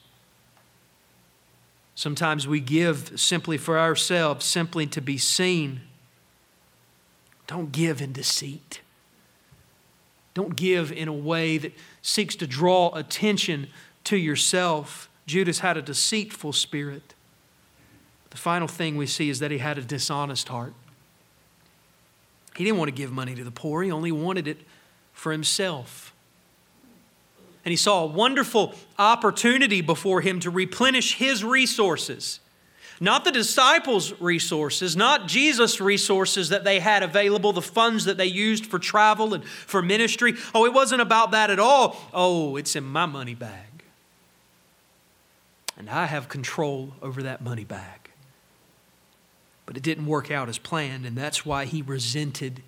Sometimes 1.95 2.47
we 2.47 2.59
give 2.59 3.19
simply 3.19 3.57
for 3.57 3.79
ourselves, 3.79 4.45
simply 4.45 4.87
to 4.87 5.01
be 5.01 5.17
seen. 5.17 5.81
Don't 7.47 7.71
give 7.71 8.01
in 8.01 8.13
deceit. 8.13 8.81
Don't 10.33 10.55
give 10.55 10.91
in 10.91 11.07
a 11.07 11.13
way 11.13 11.57
that 11.59 11.73
seeks 12.01 12.35
to 12.37 12.47
draw 12.47 12.91
attention 12.95 13.67
to 14.05 14.17
yourself. 14.17 15.09
Judas 15.27 15.59
had 15.59 15.77
a 15.77 15.81
deceitful 15.81 16.53
spirit. 16.53 17.13
The 18.31 18.37
final 18.37 18.67
thing 18.67 18.97
we 18.97 19.05
see 19.05 19.29
is 19.29 19.39
that 19.39 19.51
he 19.51 19.59
had 19.59 19.77
a 19.77 19.81
dishonest 19.81 20.47
heart. 20.47 20.73
He 22.55 22.63
didn't 22.63 22.79
want 22.79 22.89
to 22.89 22.95
give 22.95 23.11
money 23.11 23.35
to 23.35 23.43
the 23.43 23.51
poor, 23.51 23.83
he 23.83 23.91
only 23.91 24.11
wanted 24.11 24.47
it 24.47 24.59
for 25.13 25.31
himself. 25.31 26.12
And 27.65 27.71
he 27.71 27.77
saw 27.77 28.03
a 28.03 28.07
wonderful 28.07 28.75
opportunity 28.99 29.81
before 29.81 30.21
him 30.21 30.39
to 30.41 30.49
replenish 30.49 31.15
his 31.15 31.43
resources. 31.43 32.39
Not 32.99 33.25
the 33.25 33.31
disciples' 33.31 34.13
resources, 34.21 34.95
not 34.95 35.27
Jesus' 35.27 35.81
resources 35.81 36.49
that 36.49 36.63
they 36.63 36.79
had 36.79 37.03
available, 37.03 37.51
the 37.51 37.61
funds 37.61 38.05
that 38.05 38.17
they 38.17 38.25
used 38.25 38.65
for 38.65 38.79
travel 38.79 39.33
and 39.33 39.43
for 39.45 39.81
ministry. 39.81 40.35
Oh, 40.53 40.65
it 40.65 40.73
wasn't 40.73 41.01
about 41.01 41.31
that 41.31 41.49
at 41.49 41.59
all. 41.59 41.97
Oh, 42.13 42.55
it's 42.55 42.75
in 42.75 42.83
my 42.83 43.05
money 43.05 43.35
bag. 43.35 43.83
And 45.77 45.89
I 45.89 46.05
have 46.05 46.29
control 46.29 46.93
over 47.01 47.23
that 47.23 47.41
money 47.41 47.63
bag. 47.63 48.11
But 49.65 49.75
it 49.75 49.83
didn't 49.83 50.05
work 50.05 50.29
out 50.29 50.49
as 50.49 50.57
planned, 50.57 51.05
and 51.05 51.17
that's 51.17 51.45
why 51.45 51.65
he 51.65 51.81
resented 51.81 52.61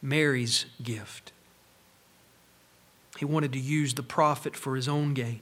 Mary's 0.00 0.66
gift. 0.82 1.32
He 3.18 3.24
wanted 3.24 3.52
to 3.54 3.58
use 3.58 3.94
the 3.94 4.04
profit 4.04 4.54
for 4.54 4.76
his 4.76 4.86
own 4.86 5.12
gain. 5.12 5.40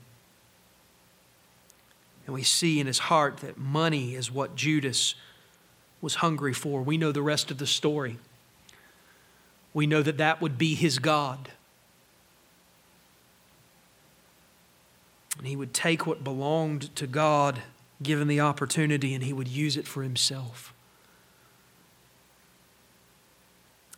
And 2.24 2.34
we 2.34 2.42
see 2.42 2.80
in 2.80 2.86
his 2.86 3.00
heart 3.00 3.38
that 3.38 3.58
money 3.58 4.14
is 4.14 4.32
what 4.32 4.56
Judas 4.56 5.14
was 6.00 6.16
hungry 6.16 6.54
for. 6.54 6.80
We 6.80 6.96
know 6.96 7.12
the 7.12 7.20
rest 7.20 7.50
of 7.50 7.58
the 7.58 7.66
story. 7.66 8.16
We 9.74 9.86
know 9.86 10.02
that 10.02 10.16
that 10.16 10.40
would 10.40 10.56
be 10.56 10.74
his 10.74 10.98
God. 10.98 11.50
And 15.36 15.46
he 15.46 15.54
would 15.54 15.74
take 15.74 16.06
what 16.06 16.24
belonged 16.24 16.96
to 16.96 17.06
God, 17.06 17.60
given 18.02 18.26
the 18.26 18.40
opportunity, 18.40 19.12
and 19.12 19.22
he 19.22 19.34
would 19.34 19.48
use 19.48 19.76
it 19.76 19.86
for 19.86 20.02
himself. 20.02 20.72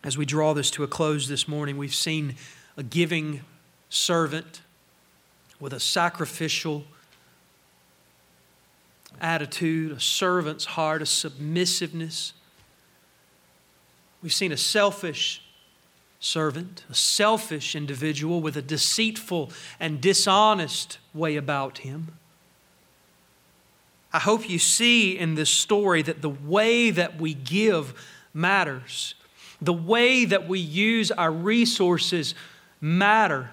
As 0.02 0.18
we 0.18 0.26
draw 0.26 0.52
this 0.52 0.72
to 0.72 0.82
a 0.82 0.88
close 0.88 1.28
this 1.28 1.46
morning, 1.46 1.76
we've 1.76 1.94
seen 1.94 2.34
a 2.76 2.82
giving 2.82 3.42
servant 3.88 4.60
with 5.60 5.72
a 5.72 5.80
sacrificial 5.80 6.84
attitude, 9.20 9.92
a 9.92 10.00
servant's 10.00 10.64
heart, 10.64 11.02
a 11.02 11.06
submissiveness. 11.06 12.32
We've 14.22 14.32
seen 14.32 14.52
a 14.52 14.56
selfish 14.56 15.42
servant, 16.20 16.84
a 16.90 16.94
selfish 16.94 17.74
individual 17.74 18.40
with 18.40 18.56
a 18.56 18.62
deceitful 18.62 19.50
and 19.78 20.00
dishonest 20.00 20.98
way 21.14 21.36
about 21.36 21.78
him. 21.78 22.08
I 24.12 24.18
hope 24.18 24.48
you 24.48 24.58
see 24.58 25.18
in 25.18 25.34
this 25.34 25.50
story 25.50 26.02
that 26.02 26.22
the 26.22 26.30
way 26.30 26.90
that 26.90 27.20
we 27.20 27.34
give 27.34 27.94
matters. 28.32 29.14
The 29.60 29.72
way 29.72 30.24
that 30.24 30.48
we 30.48 30.60
use 30.60 31.10
our 31.10 31.30
resources 31.30 32.34
matter. 32.80 33.50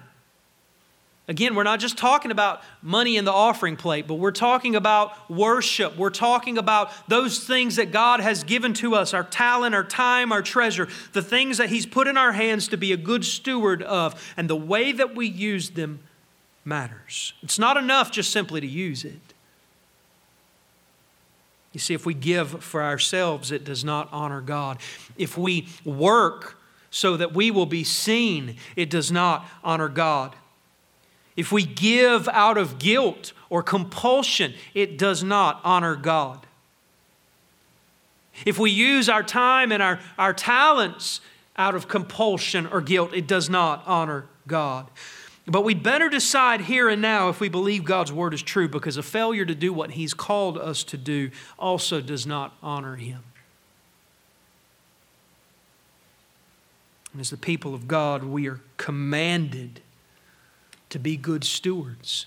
Again, 1.28 1.56
we're 1.56 1.64
not 1.64 1.80
just 1.80 1.98
talking 1.98 2.30
about 2.30 2.62
money 2.82 3.16
in 3.16 3.24
the 3.24 3.32
offering 3.32 3.76
plate, 3.76 4.06
but 4.06 4.14
we're 4.14 4.30
talking 4.30 4.76
about 4.76 5.28
worship. 5.28 5.96
We're 5.96 6.10
talking 6.10 6.56
about 6.56 6.92
those 7.08 7.44
things 7.44 7.76
that 7.76 7.90
God 7.90 8.20
has 8.20 8.44
given 8.44 8.74
to 8.74 8.94
us 8.94 9.12
our 9.12 9.24
talent, 9.24 9.74
our 9.74 9.82
time, 9.82 10.30
our 10.30 10.42
treasure, 10.42 10.86
the 11.14 11.22
things 11.22 11.58
that 11.58 11.68
He's 11.68 11.84
put 11.84 12.06
in 12.06 12.16
our 12.16 12.30
hands 12.30 12.68
to 12.68 12.76
be 12.76 12.92
a 12.92 12.96
good 12.96 13.24
steward 13.24 13.82
of. 13.82 14.32
And 14.36 14.48
the 14.48 14.56
way 14.56 14.92
that 14.92 15.16
we 15.16 15.26
use 15.26 15.70
them 15.70 15.98
matters. 16.64 17.32
It's 17.42 17.58
not 17.58 17.76
enough 17.76 18.12
just 18.12 18.30
simply 18.30 18.60
to 18.60 18.66
use 18.66 19.04
it. 19.04 19.34
You 21.72 21.80
see, 21.80 21.92
if 21.92 22.06
we 22.06 22.14
give 22.14 22.62
for 22.62 22.82
ourselves, 22.82 23.50
it 23.50 23.64
does 23.64 23.84
not 23.84 24.08
honor 24.12 24.40
God. 24.40 24.78
If 25.18 25.36
we 25.36 25.68
work 25.84 26.56
so 26.90 27.16
that 27.16 27.34
we 27.34 27.50
will 27.50 27.66
be 27.66 27.82
seen, 27.84 28.56
it 28.76 28.88
does 28.90 29.10
not 29.10 29.46
honor 29.64 29.88
God. 29.88 30.36
If 31.36 31.52
we 31.52 31.64
give 31.64 32.28
out 32.28 32.56
of 32.56 32.78
guilt 32.78 33.32
or 33.50 33.62
compulsion, 33.62 34.54
it 34.74 34.96
does 34.96 35.22
not 35.22 35.60
honor 35.64 35.94
God. 35.94 36.46
If 38.44 38.58
we 38.58 38.70
use 38.70 39.08
our 39.08 39.22
time 39.22 39.72
and 39.72 39.82
our, 39.82 40.00
our 40.18 40.32
talents 40.32 41.20
out 41.56 41.74
of 41.74 41.88
compulsion 41.88 42.66
or 42.66 42.80
guilt, 42.80 43.12
it 43.14 43.26
does 43.26 43.48
not 43.48 43.82
honor 43.86 44.26
God. 44.46 44.90
But 45.46 45.62
we'd 45.62 45.82
better 45.82 46.08
decide 46.08 46.62
here 46.62 46.88
and 46.88 47.00
now 47.00 47.28
if 47.28 47.38
we 47.38 47.48
believe 47.48 47.84
God's 47.84 48.12
word 48.12 48.34
is 48.34 48.42
true 48.42 48.68
because 48.68 48.96
a 48.96 49.02
failure 49.02 49.44
to 49.44 49.54
do 49.54 49.72
what 49.72 49.92
He's 49.92 50.12
called 50.12 50.58
us 50.58 50.82
to 50.84 50.96
do 50.96 51.30
also 51.58 52.00
does 52.00 52.26
not 52.26 52.54
honor 52.62 52.96
Him. 52.96 53.22
And 57.12 57.20
as 57.20 57.30
the 57.30 57.36
people 57.36 57.74
of 57.74 57.86
God, 57.86 58.24
we 58.24 58.48
are 58.48 58.60
commanded 58.76 59.80
to 60.90 60.98
be 60.98 61.16
good 61.16 61.44
stewards? 61.44 62.26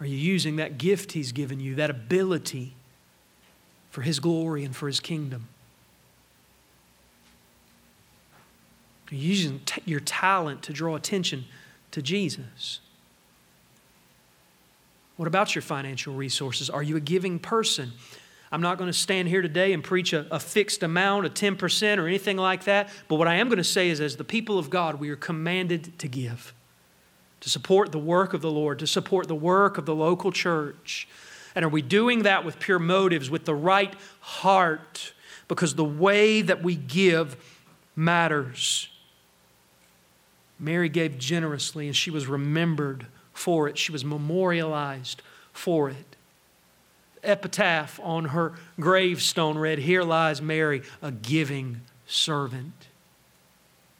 Are 0.00 0.06
you 0.06 0.16
using 0.16 0.56
that 0.56 0.78
gift 0.78 1.12
He's 1.12 1.32
given 1.32 1.60
you, 1.60 1.74
that 1.74 1.90
ability 1.90 2.74
for 3.90 4.02
His 4.02 4.18
glory 4.18 4.64
and 4.64 4.74
for 4.74 4.86
His 4.86 5.00
kingdom? 5.00 5.48
Are 9.10 9.14
you 9.14 9.28
using 9.28 9.60
t- 9.66 9.82
your 9.84 10.00
talent 10.00 10.62
to 10.62 10.72
draw 10.72 10.94
attention 10.94 11.44
to 11.90 12.00
Jesus? 12.00 12.80
What 15.16 15.26
about 15.26 15.54
your 15.54 15.62
financial 15.62 16.14
resources? 16.14 16.70
Are 16.70 16.82
you 16.82 16.96
a 16.96 17.00
giving 17.00 17.38
person? 17.38 17.92
I'm 18.52 18.60
not 18.60 18.78
going 18.78 18.90
to 18.90 18.96
stand 18.98 19.28
here 19.28 19.42
today 19.42 19.72
and 19.72 19.82
preach 19.82 20.12
a, 20.12 20.26
a, 20.34 20.40
fixed 20.40 20.82
amount, 20.82 21.26
a 21.26 21.30
10% 21.30 21.98
or 21.98 22.08
anything 22.08 22.36
like 22.36 22.64
that. 22.64 22.88
But 23.06 23.16
what 23.16 23.28
I 23.28 23.36
am 23.36 23.48
going 23.48 23.58
to 23.58 23.64
say 23.64 23.90
is, 23.90 24.00
as 24.00 24.16
the 24.16 24.24
people 24.24 24.58
of 24.58 24.70
God, 24.70 24.96
we 24.96 25.10
are 25.10 25.16
commanded 25.16 25.98
to 26.00 26.08
give, 26.08 26.52
to 27.40 27.50
support 27.50 27.92
the 27.92 27.98
work 27.98 28.34
of 28.34 28.40
the 28.40 28.50
Lord, 28.50 28.80
to 28.80 28.88
support 28.88 29.28
the 29.28 29.36
work 29.36 29.78
of 29.78 29.86
the 29.86 29.94
local 29.94 30.32
church. 30.32 31.06
And 31.54 31.64
are 31.64 31.68
we 31.68 31.82
doing 31.82 32.24
that 32.24 32.44
with 32.44 32.58
pure 32.58 32.80
motives, 32.80 33.30
with 33.30 33.44
the 33.44 33.54
right 33.54 33.94
heart? 34.20 35.12
Because 35.46 35.76
the 35.76 35.84
way 35.84 36.42
that 36.42 36.62
we 36.62 36.74
give 36.74 37.36
matters. 37.94 38.88
Mary 40.58 40.88
gave 40.88 41.18
generously, 41.18 41.86
and 41.86 41.94
she 41.94 42.10
was 42.10 42.26
remembered 42.26 43.06
for 43.32 43.68
it, 43.68 43.78
she 43.78 43.92
was 43.92 44.04
memorialized 44.04 45.22
for 45.52 45.88
it 45.88 46.09
epitaph 47.22 48.00
on 48.02 48.26
her 48.26 48.54
gravestone 48.78 49.58
read, 49.58 49.78
Here 49.78 50.02
lies 50.02 50.40
Mary, 50.40 50.82
a 51.02 51.10
giving 51.10 51.82
servant. 52.06 52.72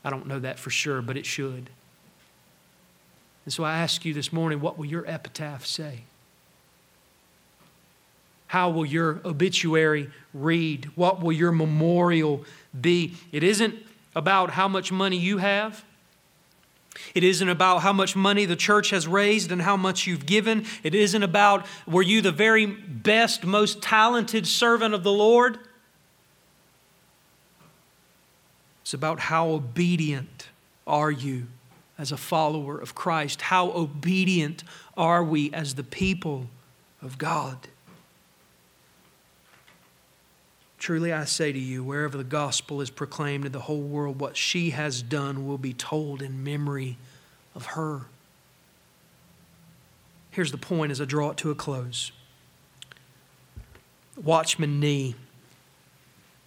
I 0.04 0.10
don't 0.10 0.26
know 0.26 0.38
that 0.38 0.58
for 0.58 0.70
sure, 0.70 1.02
but 1.02 1.16
it 1.16 1.26
should. 1.26 1.70
And 3.44 3.52
so 3.52 3.64
I 3.64 3.78
ask 3.78 4.04
you 4.04 4.14
this 4.14 4.32
morning, 4.32 4.60
what 4.60 4.78
will 4.78 4.86
your 4.86 5.06
epitaph 5.06 5.66
say? 5.66 6.04
How 8.46 8.70
will 8.70 8.86
your 8.86 9.20
obituary 9.24 10.10
read? 10.34 10.90
What 10.96 11.22
will 11.22 11.32
your 11.32 11.52
memorial 11.52 12.44
be? 12.78 13.14
It 13.30 13.44
isn't 13.44 13.76
about 14.14 14.50
how 14.50 14.66
much 14.66 14.90
money 14.90 15.16
you 15.16 15.38
have. 15.38 15.84
It 17.14 17.24
isn't 17.24 17.48
about 17.48 17.78
how 17.78 17.92
much 17.92 18.16
money 18.16 18.44
the 18.44 18.56
church 18.56 18.90
has 18.90 19.06
raised 19.06 19.52
and 19.52 19.62
how 19.62 19.76
much 19.76 20.06
you've 20.06 20.26
given. 20.26 20.66
It 20.82 20.94
isn't 20.94 21.22
about 21.22 21.66
were 21.86 22.02
you 22.02 22.20
the 22.20 22.32
very 22.32 22.66
best, 22.66 23.44
most 23.44 23.80
talented 23.82 24.46
servant 24.46 24.94
of 24.94 25.02
the 25.02 25.12
Lord. 25.12 25.58
It's 28.82 28.94
about 28.94 29.20
how 29.20 29.50
obedient 29.50 30.48
are 30.86 31.10
you 31.10 31.46
as 31.96 32.10
a 32.10 32.16
follower 32.16 32.78
of 32.78 32.94
Christ? 32.94 33.42
How 33.42 33.70
obedient 33.70 34.64
are 34.96 35.22
we 35.22 35.52
as 35.52 35.74
the 35.74 35.84
people 35.84 36.48
of 37.00 37.18
God? 37.18 37.68
Truly 40.80 41.12
I 41.12 41.26
say 41.26 41.52
to 41.52 41.58
you, 41.58 41.84
wherever 41.84 42.16
the 42.16 42.24
gospel 42.24 42.80
is 42.80 42.88
proclaimed 42.88 43.44
in 43.44 43.52
the 43.52 43.60
whole 43.60 43.82
world, 43.82 44.18
what 44.18 44.34
she 44.34 44.70
has 44.70 45.02
done 45.02 45.46
will 45.46 45.58
be 45.58 45.74
told 45.74 46.22
in 46.22 46.42
memory 46.42 46.96
of 47.54 47.66
her. 47.66 48.06
Here's 50.30 50.52
the 50.52 50.58
point 50.58 50.90
as 50.90 50.98
I 50.98 51.04
draw 51.04 51.30
it 51.30 51.36
to 51.38 51.50
a 51.50 51.54
close 51.54 52.12
Watchman 54.16 54.80
Nee 54.80 55.14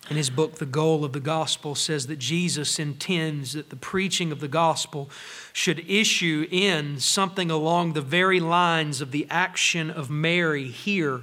in 0.10 0.18
his 0.18 0.32
book, 0.32 0.56
The 0.56 0.66
Goal 0.66 1.06
of 1.06 1.14
the 1.14 1.20
Gospel, 1.20 1.76
says 1.76 2.08
that 2.08 2.18
Jesus 2.18 2.80
intends 2.80 3.54
that 3.54 3.70
the 3.70 3.76
preaching 3.76 4.32
of 4.32 4.40
the 4.40 4.48
gospel 4.48 5.12
should 5.54 5.88
issue 5.90 6.48
in 6.52 7.00
something 7.00 7.52
along 7.52 7.94
the 7.94 8.02
very 8.02 8.40
lines 8.40 9.00
of 9.00 9.12
the 9.12 9.28
action 9.30 9.92
of 9.92 10.10
Mary 10.10 10.68
here. 10.68 11.22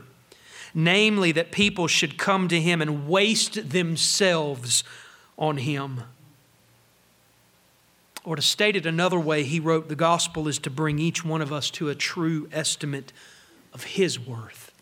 Namely, 0.75 1.33
that 1.33 1.53
people 1.53 1.87
should 1.87 2.19
come 2.19 2.49
to 2.49 2.61
him 2.61 2.81
and 2.81 3.09
waste 3.09 3.71
themselves 3.71 4.85
on 5.37 5.59
him. 5.59 6.03
Or 8.25 8.37
to 8.37 8.43
state 8.43 8.77
it 8.77 8.87
another 8.87 9.19
way, 9.19 9.45
he 9.45 9.59
wrote, 9.59 9.89
The 9.89 9.97
gospel 9.97 10.47
is 10.47 10.59
to 10.61 10.71
bring 10.71 10.99
each 10.99 11.25
one 11.25 11.41
of 11.41 11.53
us 11.53 11.71
to 11.73 11.89
a 11.89 11.95
true 11.95 12.49
estimate 12.53 13.13
of 13.73 13.85
his 13.85 14.19
worth. 14.21 14.73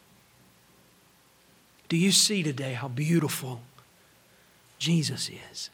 Do 1.88 1.96
you 1.96 2.12
see 2.12 2.42
today 2.42 2.74
how 2.74 2.88
beautiful 2.88 3.60
Jesus 4.78 5.30
is? 5.52 5.70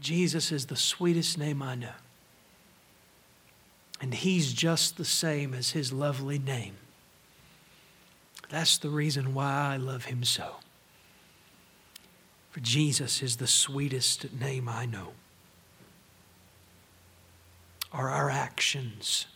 Jesus 0.00 0.52
is 0.52 0.66
the 0.66 0.76
sweetest 0.76 1.38
name 1.38 1.62
I 1.62 1.74
know. 1.74 1.88
And 4.00 4.12
he's 4.12 4.52
just 4.52 4.96
the 4.96 5.04
same 5.04 5.54
as 5.54 5.70
his 5.70 5.92
lovely 5.92 6.38
name. 6.38 6.76
That's 8.48 8.78
the 8.78 8.90
reason 8.90 9.34
why 9.34 9.72
I 9.72 9.76
love 9.76 10.06
him 10.06 10.22
so. 10.24 10.56
For 12.50 12.60
Jesus 12.60 13.22
is 13.22 13.36
the 13.36 13.46
sweetest 13.46 14.32
name 14.32 14.68
I 14.68 14.86
know. 14.86 15.12
Are 17.92 18.10
our 18.10 18.30
actions 18.30 19.26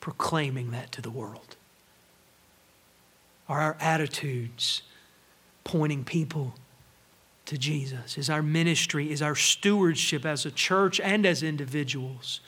proclaiming 0.00 0.70
that 0.72 0.92
to 0.92 1.02
the 1.02 1.10
world? 1.10 1.56
Are 3.48 3.60
our 3.60 3.76
attitudes 3.80 4.82
pointing 5.64 6.04
people 6.04 6.54
to 7.46 7.56
Jesus? 7.56 8.18
Is 8.18 8.28
our 8.28 8.42
ministry, 8.42 9.10
is 9.10 9.22
our 9.22 9.34
stewardship 9.34 10.26
as 10.26 10.44
a 10.44 10.50
church 10.50 11.00
and 11.00 11.24
as 11.24 11.42
individuals 11.42 12.40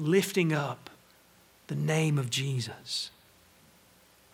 lifting 0.00 0.52
up 0.52 0.90
the 1.66 1.74
name 1.74 2.18
of 2.18 2.30
Jesus? 2.30 3.10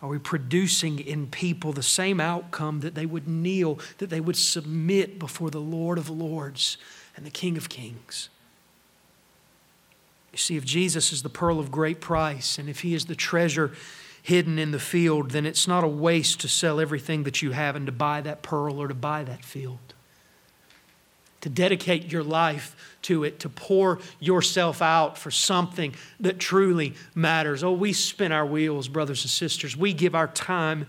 Are 0.01 0.09
we 0.09 0.19
producing 0.19 0.99
in 0.99 1.27
people 1.27 1.73
the 1.73 1.83
same 1.83 2.19
outcome 2.19 2.81
that 2.81 2.95
they 2.95 3.05
would 3.05 3.27
kneel, 3.27 3.79
that 3.97 4.09
they 4.09 4.19
would 4.19 4.35
submit 4.35 5.19
before 5.19 5.49
the 5.49 5.61
Lord 5.61 5.97
of 5.97 6.09
Lords 6.09 6.77
and 7.15 7.25
the 7.25 7.31
King 7.31 7.57
of 7.57 7.69
Kings? 7.69 8.29
You 10.31 10.37
see, 10.37 10.55
if 10.55 10.65
Jesus 10.65 11.11
is 11.11 11.23
the 11.23 11.29
pearl 11.29 11.59
of 11.59 11.71
great 11.71 11.99
price 11.99 12.59
and 12.59 12.69
if 12.69 12.81
he 12.81 12.93
is 12.93 13.05
the 13.05 13.15
treasure 13.15 13.73
hidden 14.21 14.59
in 14.59 14.71
the 14.71 14.79
field, 14.79 15.31
then 15.31 15.45
it's 15.45 15.67
not 15.67 15.83
a 15.83 15.87
waste 15.87 16.41
to 16.41 16.47
sell 16.47 16.79
everything 16.79 17.23
that 17.23 17.41
you 17.41 17.51
have 17.51 17.75
and 17.75 17.85
to 17.87 17.91
buy 17.91 18.21
that 18.21 18.43
pearl 18.43 18.79
or 18.79 18.87
to 18.87 18.93
buy 18.93 19.23
that 19.23 19.43
field 19.43 19.79
to 21.41 21.49
dedicate 21.49 22.11
your 22.11 22.23
life 22.23 22.96
to 23.07 23.23
it, 23.23 23.39
to 23.39 23.49
pour 23.49 23.99
yourself 24.19 24.81
out 24.81 25.17
for 25.17 25.31
something 25.31 25.95
that 26.19 26.39
truly 26.39 26.93
matters. 27.15 27.63
Oh, 27.63 27.71
we 27.71 27.93
spin 27.93 28.31
our 28.31 28.45
wheels, 28.45 28.87
brothers 28.87 29.23
and 29.23 29.31
sisters. 29.31 29.75
We 29.77 29.93
give 29.93 30.13
our 30.13 30.27
time 30.27 30.87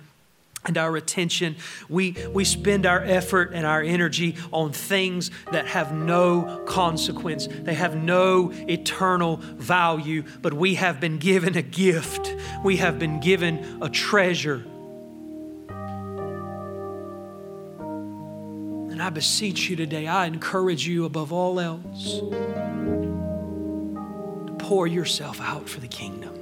and 0.65 0.77
our 0.77 0.97
attention. 0.97 1.57
We, 1.89 2.17
we 2.33 2.45
spend 2.45 2.87
our 2.87 3.01
effort 3.01 3.53
and 3.55 3.65
our 3.65 3.81
energy 3.81 4.37
on 4.53 4.73
things 4.73 5.31
that 5.53 5.67
have 5.69 5.93
no 5.93 6.65
consequence, 6.67 7.47
they 7.47 7.75
have 7.75 7.97
no 7.97 8.51
eternal 8.53 9.37
value, 9.37 10.25
but 10.43 10.53
we 10.53 10.75
have 10.75 11.01
been 11.01 11.19
given 11.19 11.57
a 11.57 11.63
gift, 11.63 12.35
we 12.65 12.79
have 12.79 12.99
been 12.99 13.21
given 13.21 13.79
a 13.81 13.89
treasure 13.89 14.65
I 19.09 19.11
beseech 19.11 19.71
you 19.71 19.77
today, 19.77 20.07
I 20.07 20.27
encourage 20.27 20.87
you 20.87 21.07
above 21.07 21.33
all 21.33 21.59
else 21.59 22.19
to 24.45 24.55
pour 24.59 24.87
yourself 24.87 25.41
out 25.41 25.67
for 25.67 25.81
the 25.81 25.89
kingdom. 25.89 26.35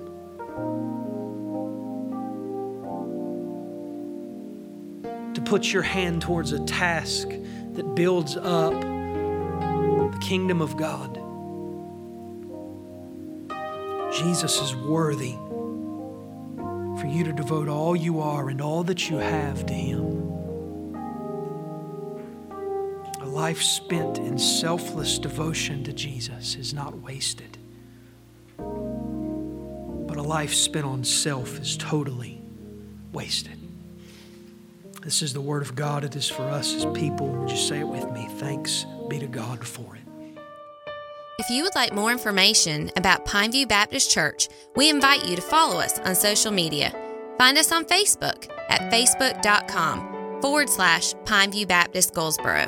To 5.32 5.40
put 5.42 5.72
your 5.72 5.84
hand 5.84 6.22
towards 6.22 6.50
a 6.50 6.58
task 6.64 7.28
that 7.74 7.94
builds 7.94 8.36
up 8.36 8.72
the 8.80 10.18
kingdom 10.20 10.60
of 10.60 10.76
God. 10.76 11.14
Jesus 14.12 14.60
is 14.60 14.74
worthy 14.74 15.36
for 17.00 17.06
you 17.06 17.22
to 17.22 17.32
devote 17.32 17.68
all 17.68 17.94
you 17.94 18.18
are 18.20 18.48
and 18.48 18.60
all 18.60 18.82
that 18.82 19.08
you 19.08 19.18
have 19.18 19.64
to 19.66 19.72
Him 19.72 20.25
life 23.36 23.60
spent 23.60 24.16
in 24.16 24.38
selfless 24.38 25.18
devotion 25.18 25.84
to 25.84 25.92
Jesus 25.92 26.54
is 26.54 26.72
not 26.72 26.96
wasted. 27.02 27.58
But 28.56 30.16
a 30.16 30.22
life 30.22 30.54
spent 30.54 30.86
on 30.86 31.04
self 31.04 31.60
is 31.60 31.76
totally 31.76 32.40
wasted. 33.12 33.58
This 35.02 35.20
is 35.20 35.34
the 35.34 35.42
word 35.42 35.60
of 35.60 35.74
God. 35.74 36.02
It 36.02 36.16
is 36.16 36.30
for 36.30 36.44
us 36.44 36.72
as 36.72 36.86
people. 36.98 37.28
Would 37.28 37.50
you 37.50 37.58
say 37.58 37.80
it 37.80 37.88
with 37.88 38.10
me? 38.10 38.26
Thanks 38.38 38.86
be 39.10 39.18
to 39.18 39.26
God 39.26 39.64
for 39.66 39.94
it. 39.94 40.02
If 41.38 41.50
you 41.50 41.62
would 41.62 41.74
like 41.74 41.92
more 41.92 42.10
information 42.10 42.90
about 42.96 43.26
Pineview 43.26 43.68
Baptist 43.68 44.10
Church, 44.10 44.48
we 44.76 44.88
invite 44.88 45.28
you 45.28 45.36
to 45.36 45.42
follow 45.42 45.78
us 45.78 45.98
on 45.98 46.14
social 46.14 46.52
media. 46.52 46.90
Find 47.36 47.58
us 47.58 47.70
on 47.70 47.84
Facebook 47.84 48.50
at 48.70 48.90
facebook.com 48.90 50.40
forward 50.40 50.70
slash 50.70 51.12
Pineview 51.26 51.68
Baptist 51.68 52.14
Goldsboro. 52.14 52.66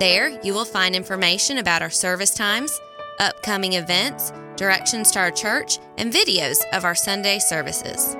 There, 0.00 0.40
you 0.42 0.54
will 0.54 0.64
find 0.64 0.96
information 0.96 1.58
about 1.58 1.82
our 1.82 1.90
service 1.90 2.34
times, 2.34 2.80
upcoming 3.18 3.74
events, 3.74 4.32
directions 4.56 5.10
to 5.10 5.18
our 5.18 5.30
church, 5.30 5.78
and 5.98 6.10
videos 6.10 6.56
of 6.72 6.86
our 6.86 6.94
Sunday 6.94 7.38
services. 7.38 8.16